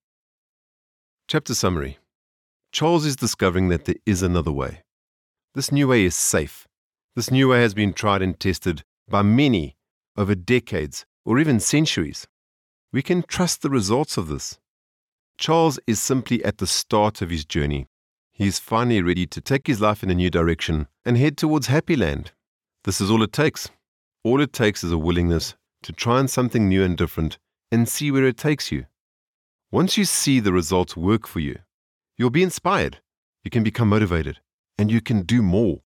Chapter 1.29 1.55
summary 1.55 1.99
Charles 2.73 3.05
is 3.05 3.17
discovering 3.17 3.69
that 3.69 3.85
there 3.85 3.97
is 4.07 4.23
another 4.23 4.53
way. 4.53 4.83
This 5.57 5.73
new 5.73 5.89
way 5.89 6.05
is 6.05 6.15
safe. 6.15 6.69
This 7.15 7.31
new 7.31 7.49
way 7.49 7.63
has 7.63 7.73
been 7.73 7.95
tried 7.95 8.21
and 8.21 8.39
tested 8.39 8.85
by 9.09 9.23
many 9.23 9.75
over 10.15 10.35
decades 10.35 11.07
or 11.25 11.39
even 11.39 11.61
centuries. 11.61 12.29
We 12.93 13.01
can 13.01 13.23
trust 13.23 13.63
the 13.63 13.71
results 13.71 14.19
of 14.19 14.29
this. 14.29 14.59
Charles 15.39 15.81
is 15.87 15.99
simply 15.99 16.45
at 16.45 16.59
the 16.59 16.67
start 16.67 17.23
of 17.23 17.31
his 17.31 17.47
journey. 17.47 17.89
He 18.33 18.47
is 18.47 18.59
finally 18.59 19.01
ready 19.01 19.27
to 19.29 19.41
take 19.41 19.67
his 19.67 19.81
life 19.81 20.03
in 20.03 20.11
a 20.11 20.15
new 20.15 20.29
direction 20.29 20.89
and 21.07 21.17
head 21.17 21.39
towards 21.39 21.69
Happy 21.69 21.97
Land. 21.97 22.33
This 22.85 23.01
is 23.01 23.11
all 23.11 23.23
it 23.23 23.33
takes. 23.33 23.71
All 24.25 24.43
it 24.43 24.53
takes 24.53 24.85
is 24.85 24.93
a 24.93 24.99
willingness 24.99 25.55
to 25.85 25.93
try 25.95 26.19
on 26.19 26.29
something 26.29 26.69
new 26.69 26.85
and 26.85 26.99
different 26.99 27.39
and 27.73 27.89
see 27.89 28.11
where 28.11 28.27
it 28.27 28.37
takes 28.37 28.71
you. 28.71 28.85
Once 29.71 29.97
you 29.97 30.05
see 30.05 30.39
the 30.39 30.53
results 30.53 30.99
work 30.99 31.27
for 31.27 31.41
you, 31.41 31.61
you'll 32.19 32.29
be 32.29 32.43
inspired. 32.43 32.99
You 33.43 33.51
can 33.51 33.63
become 33.63 33.89
motivated 33.89 34.41
and 34.79 34.91
you 34.91 35.01
can 35.01 35.23
do 35.23 35.43
more. 35.43 35.81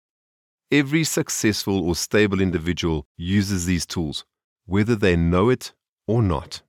Every 0.70 1.04
successful 1.04 1.86
or 1.86 1.94
stable 1.94 2.40
individual 2.40 3.06
uses 3.16 3.66
these 3.66 3.86
tools, 3.86 4.24
whether 4.66 4.94
they 4.94 5.16
know 5.16 5.48
it 5.48 5.72
or 6.06 6.22
not. 6.22 6.62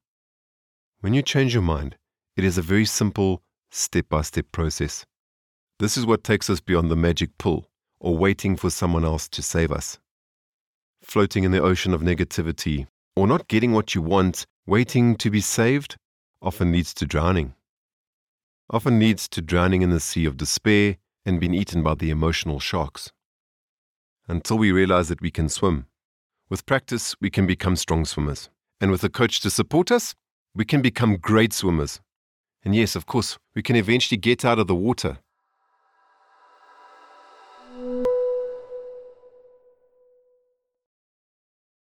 When 1.01 1.13
you 1.13 1.21
change 1.21 1.53
your 1.53 1.63
mind, 1.63 1.97
it 2.37 2.43
is 2.43 2.57
a 2.57 2.61
very 2.61 2.85
simple 2.85 3.41
step 3.71 4.07
by 4.09 4.21
step 4.21 4.45
process. 4.51 5.05
This 5.79 5.97
is 5.97 6.05
what 6.05 6.23
takes 6.23 6.49
us 6.49 6.59
beyond 6.59 6.89
the 6.89 6.95
magic 6.95 7.37
pull 7.37 7.67
or 7.99 8.17
waiting 8.17 8.55
for 8.55 8.69
someone 8.69 9.05
else 9.05 9.27
to 9.29 9.41
save 9.41 9.71
us. 9.71 9.99
Floating 11.01 11.43
in 11.43 11.51
the 11.51 11.61
ocean 11.61 11.93
of 11.93 12.01
negativity 12.01 12.87
or 13.15 13.27
not 13.27 13.47
getting 13.47 13.73
what 13.73 13.95
you 13.95 14.01
want, 14.01 14.45
waiting 14.65 15.15
to 15.17 15.29
be 15.29 15.41
saved, 15.41 15.97
often 16.41 16.71
leads 16.71 16.93
to 16.93 17.05
drowning. 17.05 17.53
Often 18.69 18.99
leads 18.99 19.27
to 19.29 19.41
drowning 19.41 19.81
in 19.81 19.89
the 19.89 19.99
sea 19.99 20.25
of 20.25 20.37
despair 20.37 20.97
and 21.29 21.39
being 21.39 21.53
eaten 21.53 21.81
by 21.81 21.95
the 21.95 22.09
emotional 22.09 22.59
sharks. 22.59 23.13
Until 24.27 24.57
we 24.57 24.73
realize 24.73 25.07
that 25.07 25.21
we 25.21 25.31
can 25.31 25.47
swim. 25.47 25.85
With 26.49 26.65
practice, 26.65 27.15
we 27.21 27.29
can 27.29 27.47
become 27.47 27.77
strong 27.77 28.03
swimmers. 28.03 28.49
And 28.81 28.91
with 28.91 29.03
a 29.03 29.09
coach 29.09 29.39
to 29.41 29.49
support 29.49 29.91
us, 29.91 30.15
we 30.53 30.65
can 30.65 30.81
become 30.81 31.15
great 31.15 31.53
swimmers. 31.53 32.01
And 32.65 32.75
yes, 32.75 32.95
of 32.95 33.05
course, 33.05 33.37
we 33.55 33.61
can 33.61 33.77
eventually 33.77 34.17
get 34.17 34.43
out 34.43 34.59
of 34.59 34.67
the 34.67 34.75
water 34.75 35.19